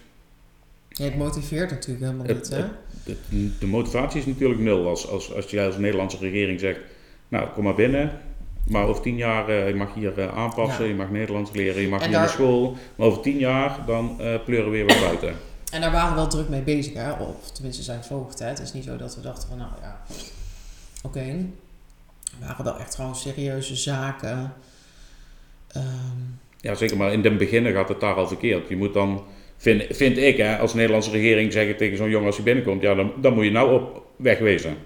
Ja, 0.88 1.04
het 1.04 1.16
motiveert 1.16 1.70
natuurlijk 1.70 2.04
helemaal 2.04 2.26
Het- 2.26 2.37
niet, 2.37 2.48
hè? 2.48 2.64
De, 3.04 3.59
de 3.59 3.66
motivatie 3.66 4.20
is 4.20 4.26
natuurlijk 4.26 4.61
nul 4.61 4.88
als, 4.88 5.09
als, 5.09 5.35
als 5.35 5.46
jij 5.50 5.66
als 5.66 5.78
Nederlandse 5.78 6.18
regering 6.18 6.61
zegt, 6.61 6.80
nou 7.28 7.48
kom 7.48 7.64
maar 7.64 7.74
binnen, 7.74 8.20
maar 8.68 8.87
over 8.87 9.02
tien 9.02 9.16
jaar, 9.16 9.48
eh, 9.48 9.68
je 9.68 9.74
mag 9.74 9.94
hier 9.94 10.18
eh, 10.20 10.37
aanpassen, 10.37 10.85
Ja. 10.85 10.90
je 10.90 10.96
mag 10.96 11.11
Nederlands 11.11 11.50
leren, 11.52 11.82
je 11.82 11.88
mag 11.88 12.00
En 12.02 12.09
hier 12.09 12.18
naar 12.18 12.28
school, 12.28 12.76
maar 12.96 13.06
over 13.06 13.22
tien 13.22 13.38
jaar 13.38 13.78
dan 13.87 14.16
pleuren 14.44 14.70
we 14.70 14.76
weer 14.76 14.87
weer 14.87 15.00
buiten. 15.00 15.35
En 15.72 15.80
daar 15.80 15.92
waren 15.92 16.11
we 16.11 16.14
wel 16.16 16.28
druk 16.28 16.48
mee 16.48 16.62
bezig, 16.62 16.92
hè? 16.94 17.12
Of 17.12 17.50
tenminste 17.50 17.82
zijn 17.82 18.04
voogd, 18.04 18.38
hè? 18.38 18.46
Het 18.46 18.59
is 18.61 18.72
niet 18.72 18.85
zo 18.85 18.96
dat 18.96 19.14
we 19.14 19.20
dachten 19.20 19.48
van, 19.48 19.59
nou 19.59 19.70
ja, 19.82 20.02
oké. 21.02 21.46
Waren 22.40 22.64
wel 22.64 22.79
echt 22.79 22.94
gewoon 22.94 23.16
serieuze 23.16 23.77
zaken. 23.77 24.53
Ehm, 25.72 25.85
Ja, 26.61 26.75
zeker, 26.75 26.96
maar 26.96 27.12
in 27.12 27.22
den 27.22 27.38
beginnen 27.38 27.72
gaat 27.72 27.88
het 27.88 28.01
daar 28.01 28.14
al 28.14 28.27
verkeerd. 28.29 28.68
Je 28.68 28.77
moet 28.77 28.94
dan, 28.94 29.22
vind, 29.57 29.85
vind 29.90 30.16
ik, 30.18 30.37
hè, 30.37 30.59
als 30.59 30.75
Nederlandse 30.75 31.11
regering 31.11 31.53
zeggen 31.53 31.77
tegen 31.77 31.96
zo'n 31.96 32.11
jongen 32.11 32.27
als 32.27 32.37
hij 32.37 32.44
binnenkomt, 32.44 32.83
ja, 32.83 32.94
dan, 32.94 33.12
dan 33.20 33.35
moet 33.35 33.44
je 33.44 33.51
nou 33.51 33.72
op 33.75 34.03
wegwezen. 34.16 34.77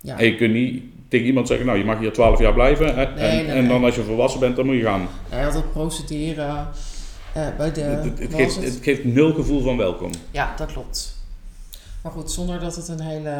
ja. 0.00 0.18
En 0.18 0.24
je 0.26 0.36
kunt 0.36 0.52
niet 0.52 0.82
tegen 1.08 1.26
iemand 1.26 1.46
zeggen, 1.48 1.66
nou, 1.66 1.78
je 1.78 1.84
mag 1.84 1.98
hier 1.98 2.12
twaalf 2.12 2.38
jaar 2.38 2.52
blijven 2.52 2.86
hè, 2.86 2.94
Nee, 2.94 3.06
en, 3.06 3.14
nee, 3.14 3.54
en 3.54 3.58
nee. 3.60 3.68
dan 3.68 3.84
als 3.84 3.94
je 3.94 4.02
volwassen 4.02 4.40
bent, 4.40 4.56
dan 4.56 4.66
moet 4.66 4.76
je 4.76 4.82
gaan. 4.82 5.08
Hij 5.28 5.42
had 5.42 5.54
het 5.54 5.72
procederen 5.72 6.68
eh, 7.34 7.46
bij 7.56 7.72
de... 7.72 7.80
het, 7.80 8.18
het, 8.18 8.34
geeft, 8.34 8.54
het 8.64 8.78
geeft 8.82 9.04
nul 9.04 9.32
gevoel 9.34 9.62
van 9.62 9.76
welkom. 9.76 10.10
Ja, 10.30 10.54
dat 10.56 10.72
klopt. 10.72 11.16
Maar 12.02 12.12
goed, 12.12 12.30
zonder 12.32 12.60
dat 12.60 12.76
het 12.76 12.88
een 12.88 13.00
hele... 13.00 13.36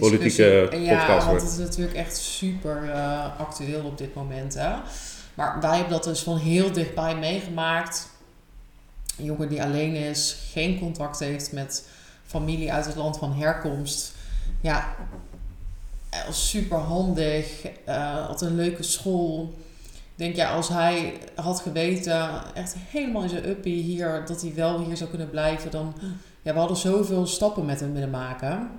Politieke 0.00 0.24
discussie- 0.68 0.80
Ja, 0.80 0.98
podcast 0.98 1.26
want 1.26 1.30
wordt. 1.40 1.42
het 1.42 1.52
is 1.52 1.58
natuurlijk 1.66 1.96
echt 1.96 2.16
super 2.16 2.90
eh, 2.90 3.40
actueel 3.40 3.84
op 3.84 3.98
dit 3.98 4.14
moment. 4.14 4.54
Hè? 4.54 4.72
Maar 5.34 5.60
wij 5.60 5.74
hebben 5.76 5.92
dat 5.92 6.04
dus 6.04 6.20
van 6.20 6.36
heel 6.36 6.72
dichtbij 6.72 7.16
meegemaakt. 7.16 8.08
Een 9.18 9.24
jongen 9.24 9.48
die 9.48 9.62
alleen 9.62 9.94
is, 9.94 10.36
geen 10.52 10.78
contact 10.78 11.18
heeft 11.18 11.52
met 11.52 11.88
familie 12.26 12.72
uit 12.72 12.86
het 12.86 12.94
land 12.96 13.18
van 13.18 13.32
herkomst. 13.34 14.12
Ja, 14.60 14.94
was 16.26 16.48
super 16.48 16.78
handig, 16.78 17.66
eh, 17.84 18.26
had 18.26 18.42
een 18.42 18.54
leuke 18.54 18.82
school. 18.82 19.54
Ik 19.92 20.18
denk, 20.18 20.36
ja, 20.36 20.54
als 20.54 20.68
hij 20.68 21.18
had 21.34 21.60
geweten, 21.60 22.30
echt 22.54 22.74
helemaal 22.88 23.22
in 23.22 23.28
zijn 23.28 23.48
uppie 23.48 23.82
hier, 23.82 24.22
dat 24.26 24.40
hij 24.42 24.52
wel 24.54 24.84
hier 24.84 24.96
zou 24.96 25.10
kunnen 25.10 25.30
blijven, 25.30 25.70
dan... 25.70 25.94
Ja, 26.42 26.52
we 26.52 26.58
hadden 26.58 26.76
zoveel 26.76 27.26
stappen 27.26 27.64
met 27.64 27.80
hem 27.80 27.92
willen 27.92 28.10
maken. 28.10 28.70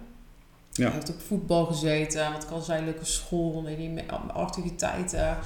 Ja. 0.74 0.84
Hij 0.84 0.94
heeft 0.94 1.10
op 1.10 1.22
voetbal 1.22 1.66
gezeten, 1.66 2.32
wat 2.32 2.46
kan 2.46 2.62
zijn, 2.62 2.86
leuke 2.86 3.06
school, 3.06 3.64
weet 3.64 4.12
activiteiten. 4.34 5.38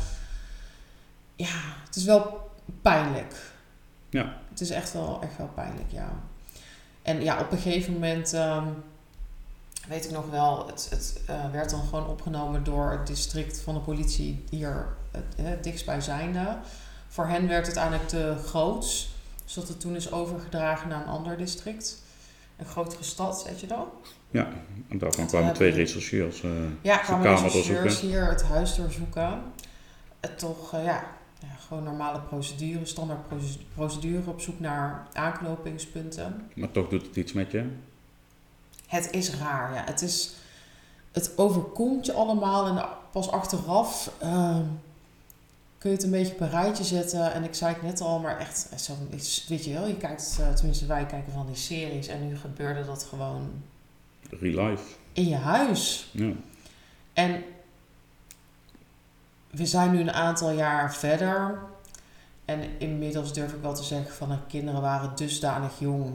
Ja, 1.36 1.60
het 1.86 1.96
is 1.96 2.04
wel 2.04 2.52
pijnlijk. 2.82 3.36
Ja. 4.10 4.38
Het 4.50 4.62
is 4.62 4.70
echt 4.70 4.94
wel, 4.94 5.20
echt 5.22 5.38
wel 5.38 5.50
pijnlijk, 5.54 5.92
ja. 5.92 6.10
En 7.02 7.22
ja, 7.22 7.40
op 7.40 7.52
een 7.52 7.58
gegeven 7.58 7.94
moment, 7.94 8.34
ehm, 8.34 8.68
weet 9.88 10.06
ik 10.06 10.12
nog 10.12 10.30
wel, 10.30 10.68
het, 10.68 10.88
het 10.90 11.22
eh, 11.26 11.52
werd 11.52 11.70
dan 11.70 11.84
gewoon 11.84 12.08
opgenomen 12.08 12.64
door 12.64 12.92
het 12.92 13.08
district 13.08 13.60
van 13.60 13.74
de 13.74 13.80
politie 13.80 14.44
hier 14.50 14.88
het, 15.12 15.24
het 15.42 15.64
dichtstbijzijnde. 15.64 16.58
Voor 17.08 17.28
hen 17.28 17.48
werd 17.48 17.68
het 17.68 17.76
eigenlijk 17.76 18.10
te 18.10 18.36
groot, 18.46 19.08
dus 19.44 19.54
dat 19.54 19.68
het 19.68 19.80
toen 19.80 19.96
is 19.96 20.12
overgedragen 20.12 20.90
naar 20.90 21.02
een 21.02 21.08
ander 21.08 21.38
district. 21.38 22.02
Een 22.58 22.66
grotere 22.66 23.04
stad, 23.04 23.44
weet 23.44 23.60
je 23.60 23.68
dat? 23.68 23.88
Ja, 24.32 24.48
en 24.90 24.98
daarvan 24.98 25.28
kwamen 25.28 25.46
hebben 25.48 25.54
twee 25.54 25.72
we- 25.72 25.78
rechercheurs. 25.78 26.44
eh, 26.44 26.50
Ja, 26.82 26.98
kwamen 26.98 27.38
rechercheurs 27.38 28.00
hier 28.02 28.26
het 28.26 28.44
huis 28.44 28.76
doorzoeken. 28.76 29.42
Het 30.20 30.40
toch, 30.40 30.74
eh, 30.74 30.84
ja, 30.86 31.04
ja, 31.40 31.48
gewoon 31.68 31.84
normale 31.84 32.20
procedure, 32.20 32.86
standaard 32.86 33.28
proce- 33.28 33.58
procedure 33.74 34.30
op 34.30 34.42
zoek 34.42 34.60
naar 34.60 35.08
aanknopingspunten. 35.14 36.50
maar 36.56 36.72
toch 36.72 36.88
doet 36.90 37.06
het 37.06 37.16
iets 37.16 37.34
met 37.34 37.52
je. 37.52 37.66
Het 38.88 39.12
is 39.12 39.36
raar, 39.36 39.74
ja. 39.74 39.84
Het 39.86 40.02
is, 40.02 40.34
het 41.12 41.32
overkomt 41.38 42.06
je 42.06 42.14
allemaal 42.14 42.68
en 42.78 42.86
pas 43.12 43.32
achteraf 43.32 44.12
ehm, 44.20 44.64
kun 45.78 45.90
je 45.90 45.96
het 45.96 46.06
een 46.06 46.12
beetje 46.12 46.34
op 46.34 46.40
een 46.40 46.50
rijtje 46.50 46.84
zetten. 46.84 47.34
En 47.34 47.44
ik 47.44 47.54
zei 47.56 47.74
het 47.74 47.82
net 47.84 48.02
al, 48.02 48.20
maar 48.20 48.38
echt, 48.40 48.70
zo, 48.76 48.94
weet 49.48 49.66
je 49.66 49.74
wel, 49.74 49.88
je 49.88 49.98
kijkt, 49.98 50.38
eh, 50.42 50.50
tenminste 50.54 50.86
wij 50.86 51.06
kijken 51.06 51.34
van 51.34 51.46
die 51.46 51.56
series 51.56 52.08
en 52.08 52.28
nu 52.28 52.38
gebeurde 52.38 52.86
dat 52.86 53.04
gewoon 53.04 53.50
Real 54.30 54.68
life. 54.70 54.84
in 55.14 55.28
je 55.28 55.36
huis. 55.36 56.10
Ja. 56.12 56.32
En 57.14 57.44
we 59.52 59.66
zijn 59.66 59.92
nu 59.92 60.00
een 60.00 60.12
aantal 60.12 60.52
jaar 60.52 60.96
verder. 60.96 61.60
En 62.46 62.60
inmiddels 62.78 63.34
durf 63.34 63.54
ik 63.54 63.62
wel 63.62 63.74
te 63.76 63.84
zeggen 63.84 64.14
van 64.14 64.30
de 64.30 64.38
kinderen 64.48 64.82
waren 64.82 65.12
dusdanig 65.16 65.72
jong. 65.80 66.14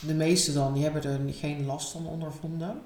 De 0.00 0.14
meeste 0.14 0.52
dan, 0.52 0.72
die 0.72 0.82
hebben 0.82 1.02
er 1.02 1.20
geen 1.34 1.66
last 1.66 1.90
van 1.92 2.06
ondervonden. 2.06 2.80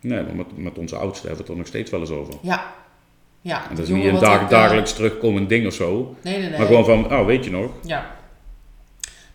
Nee, 0.00 0.22
maar 0.22 0.34
met, 0.34 0.56
met 0.56 0.78
onze 0.78 0.96
oudste 0.96 1.26
hebben 1.26 1.36
we 1.36 1.42
het 1.42 1.52
er 1.52 1.56
nog 1.58 1.66
steeds 1.66 1.90
wel 1.90 2.00
eens 2.00 2.10
over. 2.10 2.34
Ja. 2.42 2.72
Ja, 3.40 3.68
En 3.70 3.76
dat 3.76 3.84
is 3.88 3.94
niet 3.94 4.04
een 4.04 4.18
dag, 4.18 4.40
eh, 4.40 4.48
dagelijks 4.48 4.92
terugkomend 4.92 5.48
ding 5.48 5.66
of 5.66 5.74
zo. 5.74 6.14
Nee, 6.22 6.38
nee, 6.38 6.48
nee. 6.48 6.58
Maar 6.58 6.66
gewoon 6.66 6.84
van, 6.84 7.12
oh, 7.12 7.26
weet 7.26 7.44
je 7.44 7.50
nog? 7.50 7.70
Ja. 7.82 8.16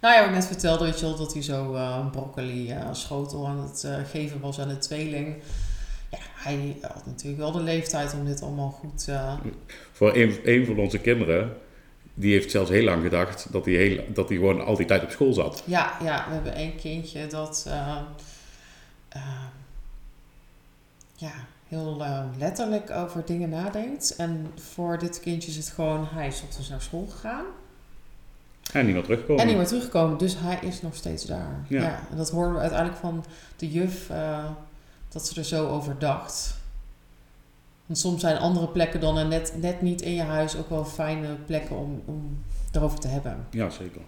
Nou 0.06 0.18
ja, 0.18 0.24
wat 0.24 0.30
ik 0.30 0.36
net 0.36 0.48
vertelde, 0.48 0.84
weet 0.84 1.00
je 1.00 1.06
wel, 1.06 1.16
dat 1.16 1.34
hij 1.34 1.42
zo 1.42 1.74
eh, 1.74 1.98
een 2.02 2.10
broccoli 2.10 2.72
eh, 2.72 2.94
schotel 2.94 3.48
aan 3.48 3.60
het 3.60 3.84
eh, 3.84 3.98
geven 4.12 4.40
was 4.40 4.60
aan 4.60 4.68
de 4.68 4.78
tweeling. 4.78 5.36
Ja, 6.10 6.18
hij 6.36 6.78
had 6.82 7.06
natuurlijk 7.06 7.38
wel 7.38 7.52
de 7.52 7.62
leeftijd 7.62 8.14
om 8.14 8.26
dit 8.26 8.42
allemaal 8.42 8.70
goed... 8.70 9.10
Voor 9.92 10.16
een, 10.16 10.40
een 10.44 10.66
van 10.66 10.78
onze 10.78 11.00
kinderen, 11.00 11.58
die 12.14 12.34
heeft 12.34 12.52
zelfs 12.52 12.70
heel 12.70 12.84
lang 12.84 13.04
gedacht 13.04 13.48
dat 13.52 13.66
hij, 13.66 13.74
heel, 13.74 14.04
dat 14.14 14.30
hij 14.30 14.38
gewoon 14.38 14.66
al 14.66 14.76
die 14.76 14.86
tijd 14.86 15.04
op 15.04 15.12
school 15.12 15.34
zat. 15.34 15.64
Ja, 15.66 15.98
ja, 16.04 16.26
we 16.28 16.34
hebben 16.34 16.54
één 16.54 16.76
kindje 16.76 17.28
dat 17.28 17.70
ja, 21.16 21.34
heel 21.68 22.04
letterlijk 22.38 22.92
over 22.92 23.26
dingen 23.26 23.50
nadenkt. 23.50 24.16
En 24.16 24.52
voor 24.56 24.98
dit 24.98 25.20
kindje 25.20 25.50
is 25.50 25.58
het 25.58 25.70
gewoon, 25.70 26.08
hij 26.10 26.28
is 26.28 26.42
ochtends 26.42 26.70
naar 26.70 26.82
school 26.82 27.08
gegaan 27.10 27.46
En 28.74 28.86
niet 28.86 28.94
meer 28.94 29.04
terugkomen. 29.04 29.42
en 29.42 29.48
niet 29.48 29.58
meer 29.58 29.68
teruggekomen. 29.68 30.18
Dus 30.18 30.36
hij 30.40 30.60
is 30.62 30.82
nog 30.82 30.96
steeds 30.96 31.26
daar. 31.26 31.66
Ja. 31.68 31.82
Ja. 31.82 32.00
en 32.12 32.18
dat 32.18 32.30
hoorden 32.30 32.54
we 32.54 32.60
uiteindelijk 32.60 33.00
van 33.00 33.26
de 33.56 33.72
juf, 33.72 34.10
eh, 34.10 34.46
dat 35.10 35.28
ze 35.28 35.40
er 35.40 35.46
zo 35.46 35.68
over 35.68 36.00
dacht. 36.00 36.58
Want 37.86 38.00
soms 38.00 38.22
zijn 38.22 38.38
andere 38.38 38.68
plekken 38.68 39.00
dan 39.00 39.18
en 39.18 39.28
net, 39.28 39.54
net 39.62 39.82
niet 39.82 40.02
in 40.02 40.14
je 40.14 40.22
huis 40.22 40.56
ook 40.58 40.70
wel 40.70 40.86
fijne 40.86 41.36
plekken 41.46 41.78
om, 41.78 42.02
om 42.06 42.44
erover 42.72 43.00
te 43.00 43.08
hebben. 43.08 43.48
Ja, 43.50 43.70
zeker. 43.70 44.02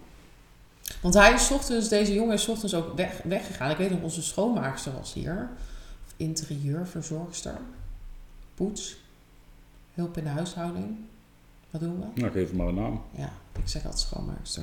Want 1.00 1.14
hij 1.14 1.32
is 1.32 1.46
's 1.46 1.50
ochtends, 1.50 1.88
deze 1.88 2.14
jongen 2.14 2.34
is 2.34 2.42
's 2.42 2.48
ochtends 2.48 2.74
ook 2.74 2.96
weg, 2.96 3.20
weggegaan. 3.24 3.70
Ik 3.70 3.76
weet 3.76 3.90
nog, 3.90 4.02
onze 4.02 4.22
schoonmaakster 4.22 4.92
was 4.92 5.12
hier. 5.12 5.48
Interieurverzorgster. 6.16 7.58
Poets. 8.54 8.96
Hulp 9.94 10.16
in 10.16 10.24
de 10.24 10.30
huishouding. 10.30 10.96
Wat 11.70 11.80
doen 11.80 12.00
we? 12.00 12.20
Nou, 12.20 12.32
geef 12.32 12.48
hem 12.48 12.56
maar 12.56 12.66
een 12.66 12.74
naam. 12.74 13.02
Ja, 13.10 13.32
ik 13.52 13.68
zeg 13.68 13.82
altijd 13.82 14.00
schoonmaakster. 14.00 14.62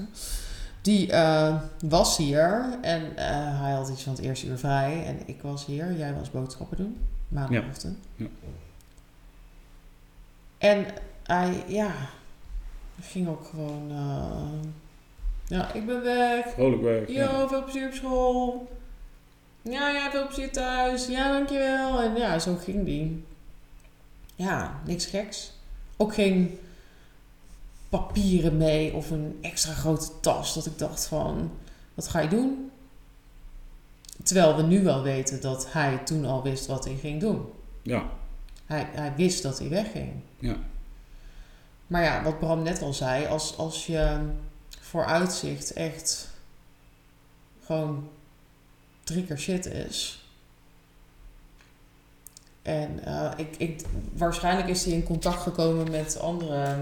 die 0.82 1.12
eh, 1.12 1.62
was 1.80 2.18
hier 2.18 2.78
en 2.82 3.18
eh, 3.18 3.62
hij 3.62 3.72
had 3.72 3.90
iets 3.90 4.04
van 4.04 4.14
het 4.14 4.22
eerste 4.22 4.48
uur 4.48 4.58
vrij. 4.58 5.06
En 5.06 5.20
ik 5.26 5.42
was 5.42 5.66
hier, 5.66 5.98
jij 5.98 6.14
was 6.14 6.32
boodschappen 6.32 6.78
doen, 6.78 6.98
maandagochtend. 7.28 7.98
Ja. 8.16 8.28
En 10.58 10.86
hij, 11.24 11.64
ja, 11.68 11.92
ging 13.02 13.28
ook 13.28 13.46
gewoon, 13.46 13.92
eh, 13.92 14.70
ja, 15.48 15.74
ik 15.74 15.86
ben 15.86 16.04
weg. 16.04 16.50
Vrolijk 16.50 16.82
weg. 16.82 17.10
Yo, 17.10 17.48
veel 17.48 17.64
plezier 17.64 17.88
op 17.88 17.94
school. 17.94 18.68
Ja, 19.62 19.90
ja, 19.90 20.12
veel 20.12 20.26
plezier 20.28 20.52
thuis. 20.52 21.08
Ja, 21.08 21.32
dankjewel. 21.32 22.02
En 22.02 22.16
ja, 22.16 22.40
zo 22.40 22.56
ging 22.56 22.86
die. 22.86 23.24
Ja, 24.36 24.80
niks 24.86 25.06
geks. 25.06 25.54
Ook 25.98 26.14
geen 26.14 26.60
papieren 27.90 28.58
mee 28.58 28.94
of 28.94 29.12
een 29.12 29.38
extra 29.42 29.74
grote 29.74 30.20
tas. 30.20 30.54
Dat 30.54 30.66
ik 30.66 30.78
dacht 30.78 31.06
van, 31.06 31.52
wat 31.94 32.08
ga 32.08 32.20
je 32.20 32.28
doen? 32.28 32.72
Terwijl 34.24 34.56
we 34.56 34.62
nu 34.64 34.84
wel 34.84 35.02
weten 35.02 35.42
dat 35.42 35.72
hij 35.72 35.98
toen 35.98 36.26
al 36.26 36.44
wist 36.44 36.66
wat 36.66 36.86
hij 36.86 36.96
ging 36.96 37.20
doen. 37.20 37.46
Ja, 37.82 38.10
Hij, 38.66 38.90
hij 38.92 39.14
wist 39.16 39.44
dat 39.44 39.60
hij 39.60 39.70
wegging. 39.70 40.12
ja, 40.40 40.56
Maar 41.88 42.04
ja, 42.04 42.24
wat 42.24 42.40
Bram 42.40 42.64
net 42.64 42.82
al 42.82 42.94
zei, 42.94 43.26
als, 43.28 43.58
als 43.58 43.86
je 43.86 44.20
vooruitzicht 44.80 45.74
echt 45.74 46.30
gewoon 47.66 48.10
drie 49.04 49.26
keer 49.26 49.40
shit 49.40 49.66
is. 49.66 50.26
En 52.62 53.06
eh, 53.06 53.32
ik, 53.38 53.56
ik, 53.58 53.82
waarschijnlijk 54.14 54.68
is 54.68 54.86
hij 54.86 54.94
in 54.94 55.04
contact 55.04 55.42
gekomen 55.42 55.92
met 55.92 56.20
andere 56.20 56.82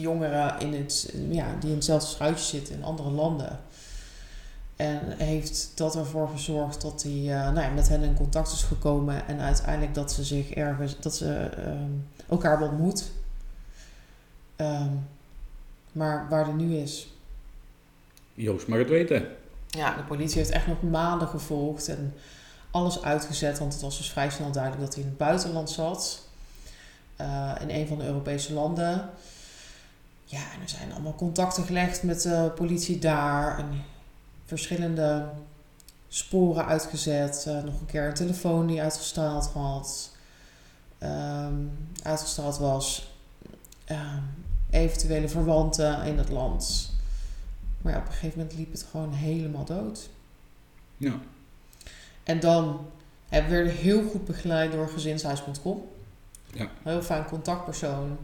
jongeren 0.00 0.58
in 0.60 0.74
het, 0.74 1.14
ja, 1.30 1.46
die 1.60 1.68
in 1.70 1.74
hetzelfde 1.76 2.08
schuitje 2.08 2.44
zitten 2.44 2.74
in 2.74 2.84
andere 2.84 3.10
landen. 3.10 3.60
En 4.76 5.00
heeft 5.18 5.72
dat 5.74 5.96
ervoor 5.96 6.28
gezorgd 6.28 6.80
dat 6.80 7.02
hij 7.02 7.12
eh, 7.12 7.28
nou 7.52 7.60
ja, 7.60 7.68
met 7.70 7.88
hen 7.88 8.02
in 8.02 8.14
contact 8.16 8.52
is 8.52 8.62
gekomen. 8.62 9.26
En 9.28 9.40
uiteindelijk 9.40 9.94
dat 9.94 10.12
ze 10.12 10.24
zich 10.24 10.50
ergens, 10.50 10.96
dat 11.00 11.16
ze 11.16 11.34
ehm, 11.34 11.90
elkaar 12.28 12.62
ontmoet. 12.62 13.10
Ehm, 14.56 14.90
maar 15.92 16.26
waar 16.28 16.44
hij 16.44 16.54
nu 16.54 16.76
is. 16.76 17.14
Joost 18.34 18.66
mag 18.66 18.78
het 18.78 18.88
weten. 18.88 19.26
Ja, 19.68 19.96
de 19.96 20.02
politie 20.02 20.38
heeft 20.38 20.50
echt 20.50 20.66
nog 20.66 20.82
maanden 20.82 21.28
gevolgd 21.28 21.88
en 21.88 22.14
alles 22.70 23.02
uitgezet. 23.02 23.58
Want 23.58 23.72
het 23.72 23.82
was 23.82 23.96
dus 23.96 24.10
vrij 24.10 24.30
snel 24.30 24.52
duidelijk 24.52 24.82
dat 24.84 24.94
hij 24.94 25.02
in 25.02 25.08
het 25.08 25.18
buitenland 25.18 25.70
zat. 25.70 26.24
eh, 27.16 27.52
in 27.60 27.70
een 27.70 27.86
van 27.86 27.98
de 27.98 28.04
Europese 28.06 28.52
landen. 28.52 29.10
Ja, 30.28 30.52
en 30.52 30.60
er 30.62 30.68
zijn 30.68 30.92
allemaal 30.92 31.14
contacten 31.14 31.64
gelegd 31.64 32.02
met 32.02 32.22
de 32.22 32.52
politie 32.54 32.98
daar. 32.98 33.58
En 33.58 33.82
verschillende 34.44 35.28
sporen 36.08 36.66
uitgezet. 36.66 37.44
Eh, 37.46 37.62
nog 37.62 37.80
een 37.80 37.86
keer 37.86 38.06
een 38.06 38.14
telefoon 38.14 38.66
die 38.66 38.82
uitgestraald 38.82 39.46
had. 39.46 40.14
uitgestraald 42.02 42.58
was. 42.58 43.14
Ehm, 43.84 44.22
eventuele 44.70 45.28
verwanten 45.28 46.02
in 46.04 46.18
het 46.18 46.28
land. 46.28 46.92
Maar 47.82 47.92
ja, 47.92 47.98
op 47.98 48.06
een 48.06 48.12
gegeven 48.12 48.38
moment 48.38 48.56
liep 48.56 48.72
het 48.72 48.86
gewoon 48.90 49.12
helemaal 49.12 49.64
dood. 49.64 50.08
Ja, 50.96 51.20
En 52.24 52.40
dan 52.40 52.86
hebben 53.28 53.50
we 53.50 53.62
weer 53.62 53.72
heel 53.72 54.08
goed 54.08 54.24
begeleid 54.24 54.72
door 54.72 54.88
gezinshuis.com. 54.88 55.88
Ja. 56.52 56.62
Een 56.62 56.68
heel 56.82 57.02
fijn 57.02 57.24
contactpersoon. 57.24 58.18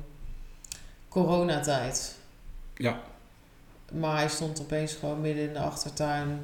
Coronatijd. 1.13 2.15
ja. 2.77 3.01
Maar 3.93 4.17
hij 4.17 4.29
stond 4.29 4.61
opeens 4.61 4.93
gewoon 4.95 5.21
midden 5.21 5.47
in 5.47 5.53
de 5.53 5.59
achtertuin 5.59 6.41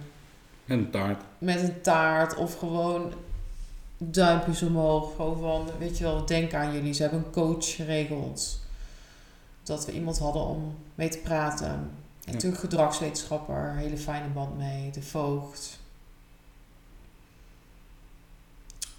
En 0.66 0.78
een 0.78 0.90
taart. 0.90 1.22
met 1.38 1.62
een 1.62 1.80
taart 1.80 2.34
of 2.36 2.58
gewoon 2.58 3.12
duimpjes 3.98 4.62
omhoog. 4.62 5.14
Gewoon 5.16 5.38
van, 5.40 5.78
weet 5.78 5.98
je 5.98 6.04
wel, 6.04 6.26
denk 6.26 6.54
aan 6.54 6.72
jullie. 6.72 6.92
Ze 6.92 7.02
hebben 7.02 7.24
een 7.24 7.30
coach 7.30 7.74
geregeld. 7.74 8.60
Dat 9.62 9.86
we 9.86 9.92
iemand 9.92 10.18
hadden 10.18 10.42
om 10.42 10.76
mee 10.94 11.08
te 11.08 11.18
praten. 11.18 11.66
En 11.68 11.90
Ja. 12.24 12.32
natuurlijk 12.32 12.60
gedragswetenschapper, 12.60 13.74
hele 13.76 13.96
fijne 13.98 14.28
band 14.28 14.58
mee. 14.58 14.90
De 14.90 15.02
voogd. 15.02 15.78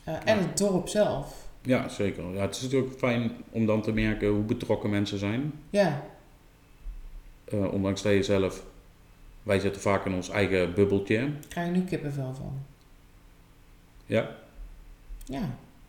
En 0.04 0.38
het 0.40 0.58
dorp 0.58 0.88
zelf. 0.88 1.34
Ja, 1.62 1.88
zeker. 1.90 2.24
Ja, 2.34 2.42
het 2.42 2.56
is 2.56 2.62
natuurlijk 2.62 2.98
fijn 2.98 3.32
om 3.50 3.66
dan 3.66 3.82
te 3.82 3.92
merken 3.92 4.30
hoe 4.30 4.44
betrokken 4.44 4.90
mensen 4.90 5.18
zijn. 5.18 5.54
Ja, 5.70 6.04
Eh, 7.46 7.74
ondanks 7.74 8.02
dat 8.02 8.12
je 8.14 8.24
zelf... 8.24 8.64
Wij 9.44 9.60
zitten 9.60 9.82
vaak 9.82 10.06
in 10.06 10.14
ons 10.14 10.30
eigen 10.30 10.74
bubbeltje. 10.74 11.32
krijg 11.48 11.68
je 11.68 11.74
nu 11.80 11.84
kippenvel 11.86 12.34
van. 12.34 12.60
Ja, 14.06 14.36
Ja, 15.26 15.42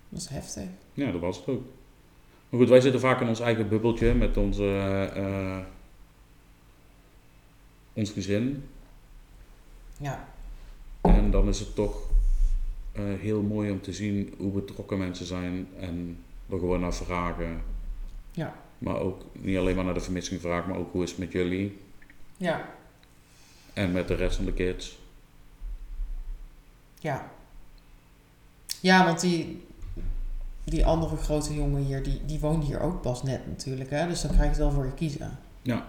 dat 0.09 0.21
is 0.21 0.29
heftig. 0.29 0.65
ja, 0.95 1.11
dat 1.13 1.21
was 1.21 1.37
het 1.37 1.47
ook. 1.49 1.63
Maar 2.49 2.61
goed, 2.61 2.69
wij 2.69 2.81
zitten 2.81 3.01
vaak 3.01 3.21
in 3.21 3.29
ons 3.29 3.41
eigen 3.41 3.69
bubbeltje 3.69 4.15
met 4.15 4.37
onze, 4.37 4.77
eh, 5.15 5.59
ons 7.93 8.11
gezin. 8.11 8.65
Ja, 9.99 10.29
En 11.01 11.31
dan 11.31 11.49
is 11.49 11.61
het 11.61 11.75
toch 11.75 11.95
eh, 11.95 12.17
heel 12.93 13.43
mooi 13.43 13.71
om 13.71 13.81
te 13.81 13.93
zien 13.93 14.35
hoe 14.39 14.51
betrokken 14.53 14.99
mensen 14.99 15.27
zijn 15.27 15.69
en 15.81 16.19
er 16.49 16.59
gewoon 16.59 16.81
naar 16.81 16.95
vragen. 16.95 17.63
Ja. 18.31 18.55
Maar 18.79 18.97
ook 19.01 19.25
niet 19.33 19.57
alleen 19.57 19.77
maar 19.77 19.85
naar 19.85 19.95
de 19.95 20.01
vermissing 20.01 20.41
vragen, 20.41 20.71
maar 20.71 20.79
ook 20.79 20.93
hoe 20.93 21.03
is 21.03 21.11
het 21.11 21.19
met 21.19 21.33
jullie 21.33 21.79
ja, 22.37 22.69
en 23.73 23.93
met 23.93 24.09
de 24.09 24.15
rest 24.15 24.37
van 24.37 24.45
de 24.45 24.53
kids. 24.53 24.99
ja. 26.99 27.31
Ja, 28.81 29.05
want 29.05 29.21
die, 29.21 29.67
die 30.65 30.87
andere 30.87 31.17
grote 31.17 31.55
jongen 31.55 31.83
hier, 31.83 32.03
die, 32.03 32.21
die 32.27 32.41
woont 32.41 32.65
hier 32.65 32.81
ook 32.81 33.03
pas 33.03 33.23
net 33.23 33.47
natuurlijk. 33.47 33.91
Hè? 33.91 34.07
Dus 34.07 34.21
dan 34.21 34.31
krijg 34.31 34.45
je 34.45 34.49
het 34.49 34.59
wel 34.59 34.71
voor 34.71 34.85
je 34.85 34.95
kiezen. 34.95 35.39
Ja, 35.63 35.89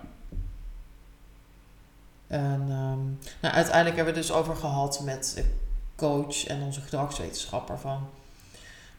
En 2.27 2.61
ehm, 2.61 2.99
nou, 3.41 3.53
uiteindelijk 3.53 3.95
hebben 3.95 4.13
we 4.13 4.19
het 4.19 4.27
dus 4.27 4.31
over 4.31 4.55
gehad 4.55 5.01
met 5.03 5.45
coach 6.01 6.45
en 6.47 6.61
onze 6.61 6.81
gedragswetenschapper 6.81 7.79
van... 7.79 8.07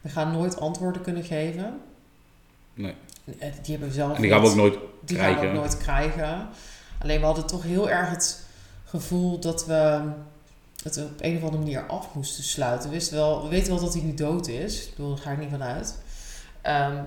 We 0.01 0.09
gaan 0.09 0.31
nooit 0.31 0.59
antwoorden 0.59 1.01
kunnen 1.01 1.23
geven. 1.23 1.79
nee. 2.73 2.95
Eh, 3.39 3.51
Die 3.61 3.71
hebben 3.71 3.87
we 3.87 3.93
zelf 3.93 4.15
En 4.15 4.21
die 4.21 4.31
gaan 4.31 4.41
we 4.41 4.47
ook 4.47 4.55
nooit 4.55 4.73
Die 5.05 5.17
gaan 5.17 5.29
we 5.29 5.33
krijgen. 5.35 5.47
ook 5.47 5.53
nooit 5.63 5.77
krijgen. 5.77 6.47
Alleen 6.99 7.19
we 7.19 7.25
hadden 7.25 7.45
toch 7.47 7.63
heel 7.63 7.89
erg 7.89 8.09
het 8.09 8.45
gevoel 8.85 9.39
dat 9.39 9.65
we 9.65 10.01
het 10.83 10.97
op 10.97 11.11
een 11.21 11.35
of 11.37 11.43
andere 11.43 11.63
manier 11.63 11.85
af 11.87 12.13
moesten 12.13 12.43
sluiten. 12.43 12.89
We, 12.89 12.95
wisten 12.95 13.15
wel, 13.17 13.43
we 13.43 13.49
weten 13.49 13.69
wel 13.73 13.81
dat 13.83 13.93
hij 13.93 14.01
nu 14.03 14.13
dood 14.13 14.47
is. 14.47 14.87
Ik 14.87 14.95
bedoel, 14.95 15.15
daar 15.15 15.23
ga 15.23 15.31
ik 15.31 15.37
niet 15.39 15.49
van 15.49 15.63
uit. 15.63 15.97
Ehm, 16.61 17.03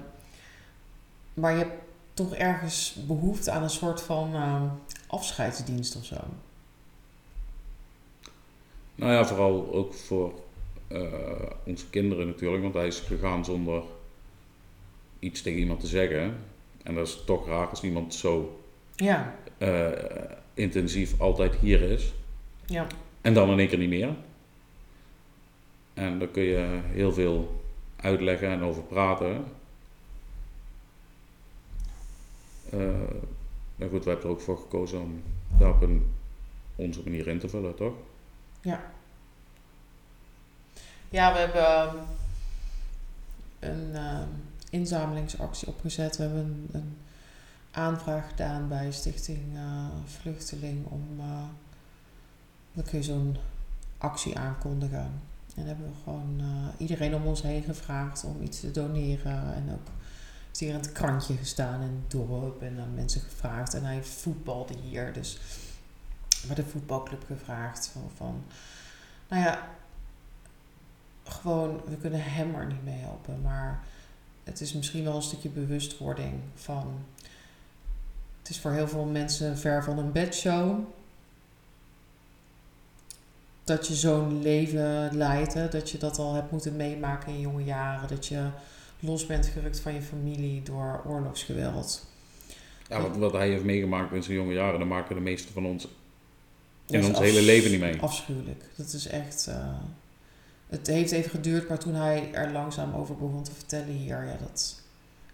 maar 1.34 1.52
je 1.52 1.58
hebt 1.58 1.74
toch 2.14 2.34
ergens 2.34 2.96
behoefte 3.06 3.50
aan 3.50 3.62
een 3.62 3.70
soort 3.70 4.00
van 4.02 4.34
ehm, 4.34 4.62
afscheidsdienst 5.06 5.96
of 5.96 6.04
zo. 6.04 6.16
Nou 8.96 9.12
ja, 9.12 9.26
vooral 9.26 9.72
ook 9.72 9.94
voor 9.94 10.32
eh, 10.88 11.02
onze 11.64 11.90
kinderen 11.90 12.26
natuurlijk, 12.26 12.62
want 12.62 12.74
hij 12.74 12.86
is 12.86 12.98
gegaan 13.00 13.44
zonder 13.44 13.82
iets 15.18 15.42
tegen 15.42 15.58
iemand 15.58 15.80
te 15.80 15.86
zeggen. 15.86 16.36
En 16.82 16.94
dat 16.94 17.06
is 17.06 17.22
toch 17.24 17.46
raar 17.46 17.66
als 17.68 17.82
iemand 17.82 18.14
zo 18.14 18.60
Ja, 18.96 19.34
eh, 19.58 19.88
intensief 20.54 21.20
altijd 21.20 21.54
hier 21.54 21.82
is. 21.82 22.14
ja, 22.66 22.86
En 23.20 23.34
dan 23.34 23.50
in 23.50 23.58
één 23.58 23.68
keer 23.68 23.78
niet 23.78 23.88
meer. 23.88 24.14
En 25.94 26.18
daar 26.18 26.28
kun 26.28 26.42
je 26.42 26.80
heel 26.84 27.12
veel 27.12 27.60
uitleggen 27.96 28.48
en 28.50 28.62
over 28.62 28.82
praten. 28.82 29.44
Eh 32.70 32.78
maar 33.76 33.88
goed, 33.88 34.04
we 34.04 34.10
hebben 34.10 34.28
er 34.28 34.34
ook 34.34 34.40
voor 34.40 34.58
gekozen 34.58 35.00
om 35.00 35.22
daar 35.58 35.70
op 35.70 35.82
een, 35.82 36.06
onze 36.76 37.00
manier 37.04 37.26
in 37.28 37.38
te 37.38 37.48
vullen, 37.48 37.74
toch? 37.74 37.94
Ja, 41.08 41.32
we 41.32 41.38
hebben 41.38 41.66
ehm, 41.66 41.96
een 43.58 43.94
ehm, 43.94 44.28
inzamelingsactie 44.70 45.68
opgezet. 45.68 46.16
We 46.16 46.22
hebben 46.22 46.40
een, 46.40 46.68
een 46.72 46.96
aanvraag 47.70 48.28
gedaan 48.28 48.68
bij 48.68 48.92
Stichting 48.92 49.56
eh, 49.56 49.86
Vluchteling 50.06 50.86
om 50.86 51.06
uh, 51.18 51.42
dan 52.72 52.84
kun 52.84 52.98
je 52.98 53.04
zo'n 53.04 53.36
actie 53.98 54.38
aankondigen. 54.38 55.10
En 55.56 55.66
hebben 55.66 55.86
we 55.86 55.92
gewoon 56.04 56.36
uh, 56.40 56.46
iedereen 56.76 57.14
om 57.14 57.26
ons 57.26 57.42
heen 57.42 57.62
gevraagd 57.62 58.24
om 58.24 58.42
iets 58.42 58.60
te 58.60 58.70
doneren. 58.70 59.54
En 59.54 59.70
ook 59.72 59.88
is 60.52 60.60
hier 60.60 60.68
in 60.68 60.74
het 60.74 60.92
krantje 60.92 61.36
gestaan 61.36 61.82
in 61.82 62.04
dorp 62.08 62.62
en 62.62 62.80
aan 62.80 62.94
mensen 62.94 63.20
gevraagd. 63.20 63.74
En 63.74 63.84
hij 63.84 64.02
voetbalde 64.02 64.74
hier, 64.82 65.12
dus 65.12 65.38
hebben 66.38 66.64
de 66.64 66.70
voetbalclub 66.70 67.24
gevraagd 67.26 67.86
van, 67.92 68.10
van 68.16 68.44
nou 69.28 69.42
ja, 69.42 69.68
gewoon, 71.24 71.80
we 71.88 71.96
kunnen 71.96 72.22
hem 72.22 72.54
er 72.54 72.66
niet 72.66 72.84
mee 72.84 72.98
helpen, 72.98 73.40
maar 73.42 73.84
het 74.44 74.60
is 74.60 74.72
misschien 74.72 75.04
wel 75.04 75.16
een 75.16 75.22
stukje 75.22 75.48
bewustwording 75.48 76.34
van. 76.54 77.04
Het 78.38 78.48
is 78.48 78.60
voor 78.60 78.70
heel 78.70 78.88
veel 78.88 79.04
mensen 79.04 79.58
ver 79.58 79.84
van 79.84 79.98
een 79.98 80.12
bedshow. 80.12 80.78
dat 83.64 83.86
je 83.86 83.94
zo'n 83.94 84.42
leven 84.42 85.16
leidt. 85.16 85.72
Dat 85.72 85.90
je 85.90 85.98
dat 85.98 86.18
al 86.18 86.34
hebt 86.34 86.50
moeten 86.50 86.76
meemaken 86.76 87.32
in 87.32 87.40
jonge 87.40 87.64
jaren. 87.64 88.08
Dat 88.08 88.26
je 88.26 88.48
los 89.00 89.26
bent 89.26 89.46
gerukt 89.46 89.80
van 89.80 89.94
je 89.94 90.02
familie 90.02 90.62
door 90.62 91.02
oorlogsgeweld. 91.06 92.06
Ja, 92.88 93.00
wat, 93.00 93.16
wat 93.16 93.32
hij 93.32 93.48
heeft 93.48 93.64
meegemaakt 93.64 94.12
in 94.12 94.22
zijn 94.22 94.36
jonge 94.36 94.52
jaren, 94.52 94.78
dat 94.78 94.88
maken 94.88 95.14
de 95.14 95.20
meesten 95.20 95.52
van 95.52 95.66
ons 95.66 95.88
in 96.86 97.04
ons 97.04 97.18
hele 97.18 97.42
leven 97.42 97.70
niet 97.70 97.80
mee. 97.80 98.00
Afschuwelijk. 98.00 98.64
Dat 98.76 98.92
is 98.92 99.06
echt... 99.06 99.46
eh, 99.46 99.74
het 100.66 100.86
heeft 100.86 101.12
even 101.12 101.30
geduurd, 101.30 101.68
maar 101.68 101.78
toen 101.78 101.94
hij 101.94 102.32
er 102.32 102.52
langzaam 102.52 102.94
over 102.94 103.16
begon 103.16 103.42
te 103.42 103.52
vertellen 103.52 103.94
hier... 103.94 104.24
Ja, 104.24 104.36
dat 104.40 104.82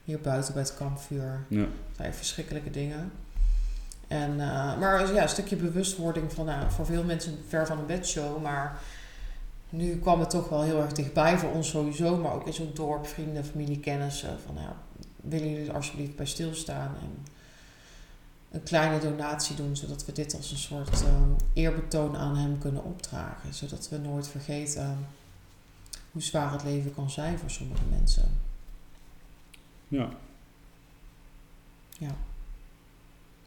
hier 0.05 0.21
buiten 0.21 0.53
bij 0.53 0.63
het 0.63 0.75
kampvuur... 0.75 1.45
Ja. 1.49 1.67
zijn 1.97 2.15
verschrikkelijke 2.15 2.71
dingen. 2.71 3.13
En, 4.09 4.31
eh, 4.31 4.79
maar 4.79 5.15
ja, 5.15 5.23
een 5.23 5.29
stukje 5.29 5.57
bewustwording 5.57 6.33
van, 6.33 6.47
nou, 6.47 6.71
voor 6.71 6.87
veel 6.87 7.05
mensen 7.05 7.39
ver 7.49 7.67
van 7.67 7.79
een 7.79 7.87
bedshow, 7.87 8.43
maar 8.43 8.81
nu 9.69 9.99
kwam 9.99 10.21
het 10.21 10.31
toch 10.31 10.49
wel 10.49 10.63
heel 10.63 10.81
erg 10.81 10.93
dichtbij 10.93 11.39
voor 11.39 11.51
ons 11.51 11.69
sowieso, 11.69 12.17
maar 12.17 12.35
ook 12.35 12.47
in 12.47 12.53
zo'n 12.53 12.71
dorp, 12.75 13.07
vrienden, 13.07 13.45
familie, 13.45 13.81
kennissen, 13.81 14.39
van 14.47 14.55
nou, 14.55 14.69
willen 15.17 15.51
jullie 15.51 15.69
er 15.69 15.75
alsjeblieft 15.75 16.17
bij 16.17 16.27
stilstaan 16.27 16.95
en 17.01 17.32
een 18.53 18.63
kleine 18.63 18.99
donatie 18.99 19.57
doen, 19.57 19.77
zodat 19.77 20.05
we 20.05 20.13
dit 20.13 20.35
als 20.35 20.51
een 20.51 20.57
soort 20.57 21.03
eh, 21.03 21.23
eerbetoon 21.53 22.17
aan 22.17 22.37
hem 22.37 22.59
kunnen 22.59 22.85
opdragen, 22.85 23.55
zodat 23.55 23.89
we 23.89 23.99
nooit 23.99 24.29
vergeten 24.29 25.07
hoe 26.13 26.23
zwaar 26.23 26.53
het 26.53 26.63
leven 26.65 26.95
kan 26.95 27.11
zijn 27.11 27.39
voor 27.39 27.51
sommige 27.51 27.85
mensen. 27.91 28.41
Ja. 29.89 30.09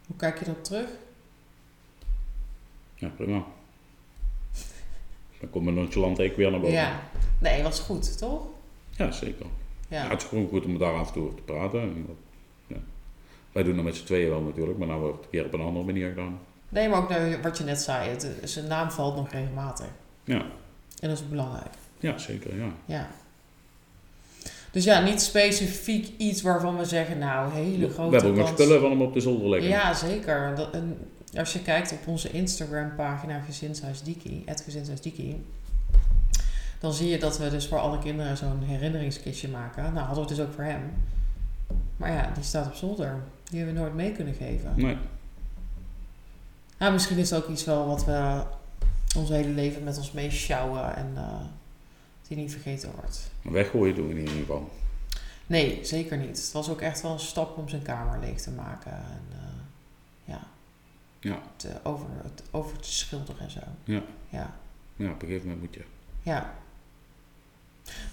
Hoe 0.06 0.16
kijk 0.16 0.38
je 0.38 0.44
daarop 0.44 0.64
terug? 0.64 0.88
ja, 2.94 3.08
prima. 3.08 3.44
Dan 5.40 5.50
komt 5.50 5.64
mijn 5.64 5.76
nonchalant 5.76 6.18
ik 6.18 6.36
weer 6.36 6.50
naar 6.50 6.60
boven. 6.60 6.74
Ja, 6.74 7.00
nee, 7.38 7.62
was 7.62 7.80
goed, 7.80 8.18
toch? 8.18 8.42
Ja, 8.90 9.10
zeker. 9.10 9.46
Ja. 9.88 10.02
Ja. 10.04 10.08
het 10.10 10.22
is 10.22 10.28
gewoon 10.28 10.48
goed 10.48 10.64
om 10.64 10.78
daar 10.78 10.94
af 10.94 11.06
en 11.06 11.12
toe 11.12 11.22
over 11.24 11.36
te 11.36 11.42
praten. 11.42 11.80
En 11.80 12.04
dat- 12.06 12.16
ja. 12.16 12.25
Wij 13.56 13.64
doen 13.64 13.76
dat 13.76 13.84
met 13.84 13.96
z'n 13.96 14.04
tweeën 14.04 14.30
wel 14.30 14.40
natuurlijk, 14.40 14.78
maar 14.78 14.86
nou 14.86 15.00
wordt 15.00 15.16
het 15.16 15.24
een 15.24 15.30
keer 15.30 15.44
op 15.44 15.52
een 15.52 15.60
andere 15.60 15.84
manier 15.84 16.08
gedaan. 16.08 16.38
Nee, 16.68 16.88
maar 16.88 16.98
ook 16.98 17.08
naar 17.08 17.42
wat 17.42 17.58
je 17.58 17.64
net 17.64 17.80
zei, 17.80 18.10
het, 18.10 18.28
zijn 18.42 18.66
naam 18.66 18.90
valt 18.90 19.16
nog 19.16 19.30
regelmatig. 19.30 19.86
Ja, 20.24 20.44
En 21.00 21.08
dat 21.08 21.18
is 21.18 21.28
belangrijk. 21.28 21.74
ja 21.98 22.18
zeker, 22.18 22.56
ja. 22.56 22.68
Ja. 22.84 23.08
Dus 24.70 24.84
ja, 24.84 25.00
niet 25.00 25.20
specifiek 25.20 26.08
iets 26.16 26.42
waarvan 26.42 26.76
we 26.76 26.84
zeggen, 26.84 27.18
nou, 27.18 27.52
hele 27.52 27.86
We 27.86 27.92
grote 27.92 28.14
hebben 28.14 28.30
ook 28.30 28.36
nog 28.36 28.48
spullen 28.48 28.80
van 28.80 28.90
hem 28.90 29.02
op 29.02 29.14
de 29.14 29.20
zolder 29.20 29.48
liggen. 29.48 29.70
Ja, 29.70 29.94
zeker. 29.94 30.54
Dat, 30.56 30.70
en 30.74 30.98
als 31.36 31.52
je 31.52 31.62
kijkt 31.62 31.92
op 31.92 32.06
onze 32.06 32.30
Instagram-pagina 32.30 33.40
Gezinshuis 33.40 34.02
Diki, 34.02 34.42
het 34.46 34.60
Gezinshuis 34.60 35.00
Diki, 35.00 35.44
dan 36.80 36.92
zie 36.92 37.08
je 37.08 37.18
dat 37.18 37.38
we 37.38 37.50
dus 37.50 37.66
voor 37.66 37.78
alle 37.78 37.98
kinderen 37.98 38.36
zo'n 38.36 38.62
herinneringskistje 38.62 39.48
maken. 39.48 39.82
Nou, 39.82 40.06
hadden 40.06 40.14
we 40.14 40.20
het 40.20 40.38
dus 40.38 40.46
ook 40.46 40.52
voor 40.52 40.64
hem. 40.64 40.92
Maar 41.96 42.12
ja, 42.12 42.30
die 42.34 42.44
staat 42.44 42.66
op 42.66 42.74
zolder. 42.74 43.22
Die 43.50 43.58
hebben 43.58 43.74
we 43.74 43.80
nooit 43.80 43.94
mee 43.94 44.12
kunnen 44.12 44.34
geven. 44.34 44.72
Nee, 44.76 44.96
Nou, 46.78 46.92
misschien 46.92 47.18
is 47.18 47.30
het 47.30 47.42
ook 47.42 47.48
iets 47.50 47.64
wel 47.64 47.86
wat 47.86 48.04
we 48.04 48.42
ons 49.16 49.28
hele 49.28 49.48
leven 49.48 49.84
met 49.84 49.96
ons 49.96 50.12
meeschouwen 50.12 50.96
en 50.96 51.12
eh 51.16 51.40
die 52.28 52.36
niet 52.36 52.52
vergeten 52.52 52.90
wordt. 52.94 53.30
weggooien 53.42 53.94
doen 53.94 54.08
we 54.08 54.14
niet 54.14 54.22
in 54.28 54.30
ieder 54.32 54.46
geval. 54.46 54.70
Nee, 55.46 55.84
zeker 55.84 56.16
niet. 56.16 56.36
Het 56.36 56.52
was 56.52 56.70
ook 56.70 56.80
echt 56.80 57.02
wel 57.02 57.12
een 57.12 57.18
stap 57.18 57.56
om 57.56 57.68
zijn 57.68 57.82
kamer 57.82 58.18
leeg 58.20 58.40
te 58.40 58.50
maken 58.50 58.92
en 58.92 59.22
eh, 59.30 59.38
ja, 60.24 60.40
Ja. 61.20 61.40
te, 61.56 61.68
over, 61.82 62.06
het, 62.22 62.42
over 62.50 62.78
te 62.78 62.92
schilderen 62.92 63.40
en 63.40 63.50
zo. 63.50 63.60
Ja. 63.84 64.02
Ja. 64.28 64.54
Ja, 64.96 65.10
op 65.10 65.22
een 65.22 65.28
gegeven 65.28 65.48
moment 65.48 65.60
moet 65.66 65.74
je. 65.74 65.84
ja. 66.22 66.54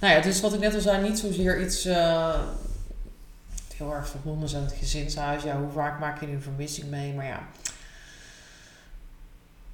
Nou 0.02 0.14
ja, 0.14 0.22
dus 0.22 0.42
wat 0.42 0.54
ik 0.54 0.60
net 0.60 0.74
al 0.76 0.82
zei, 0.82 1.08
niet 1.10 1.20
zozeer 1.20 1.62
iets 1.62 1.86
eh, 1.86 2.40
heel 3.84 3.94
erg 3.94 4.08
verbonden 4.08 4.58
aan 4.58 4.64
het 4.64 4.74
gezinshuis. 4.74 5.44
Ja, 5.44 5.60
hoe 5.60 5.72
vaak 5.72 6.00
maak 6.00 6.20
je 6.20 6.28
een 6.28 6.42
vermissing 6.42 6.90
mee? 6.90 7.14
Maar 7.14 7.26
ja, 7.26 7.48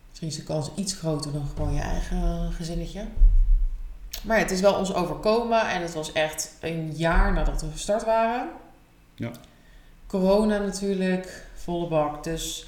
misschien 0.07 0.27
is 0.27 0.35
de 0.35 0.43
kans 0.43 0.71
iets 0.75 0.93
groter 0.93 1.31
dan 1.31 1.47
gewoon 1.47 1.73
je 1.73 1.81
eigen 1.81 2.51
gezinnetje. 2.51 3.07
Maar 4.23 4.37
ja, 4.37 4.43
het 4.43 4.51
is 4.51 4.61
wel 4.61 4.73
ons 4.73 4.93
overkomen 4.93 5.69
en 5.69 5.81
het 5.81 5.93
was 5.93 6.11
echt 6.11 6.55
een 6.59 6.91
jaar 6.91 7.33
nadat 7.33 7.61
we 7.61 7.71
gestart 7.71 8.05
waren. 8.05 8.49
Ja. 9.15 9.31
Corona 10.07 10.57
natuurlijk, 10.57 11.47
volle 11.55 11.87
bak. 11.87 12.23
Dus 12.23 12.67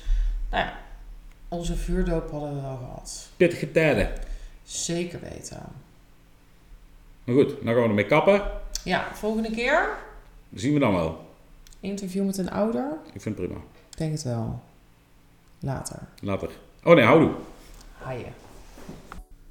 nou 0.50 0.66
ja, 0.66 0.80
onze 1.48 1.76
vuurdoop 1.76 2.32
hadden 2.32 2.56
we 2.56 2.62
wel 2.62 2.78
gehad. 2.78 3.30
Pittige 3.38 3.72
tijden. 3.72 4.14
Zeker 4.64 5.20
weten. 5.20 5.64
Maar 7.24 7.36
goed, 7.36 7.50
dan 7.50 7.74
gaan 7.74 7.82
we 7.84 7.90
ermee 7.90 8.06
kappen. 8.06 8.42
Ja, 8.84 9.08
volgende 9.14 9.52
keer 9.52 9.90
Dat 10.50 10.62
zien 10.62 10.74
we 10.74 10.80
dan 10.80 10.94
wel. 10.94 11.31
Interview 11.82 12.26
met 12.26 12.38
een 12.38 12.52
ouder. 12.52 12.98
Ik 13.14 13.22
vind 13.22 13.38
het 13.38 13.46
prima. 13.46 13.60
Ik 13.90 13.98
denk 13.98 14.12
het 14.12 14.24
wel. 14.24 14.60
Later. 15.60 16.00
Later. 16.22 16.50
Oh 16.84 16.96
nee, 16.96 17.06
houdoe. 17.06 17.32
Haaien. 17.98 18.34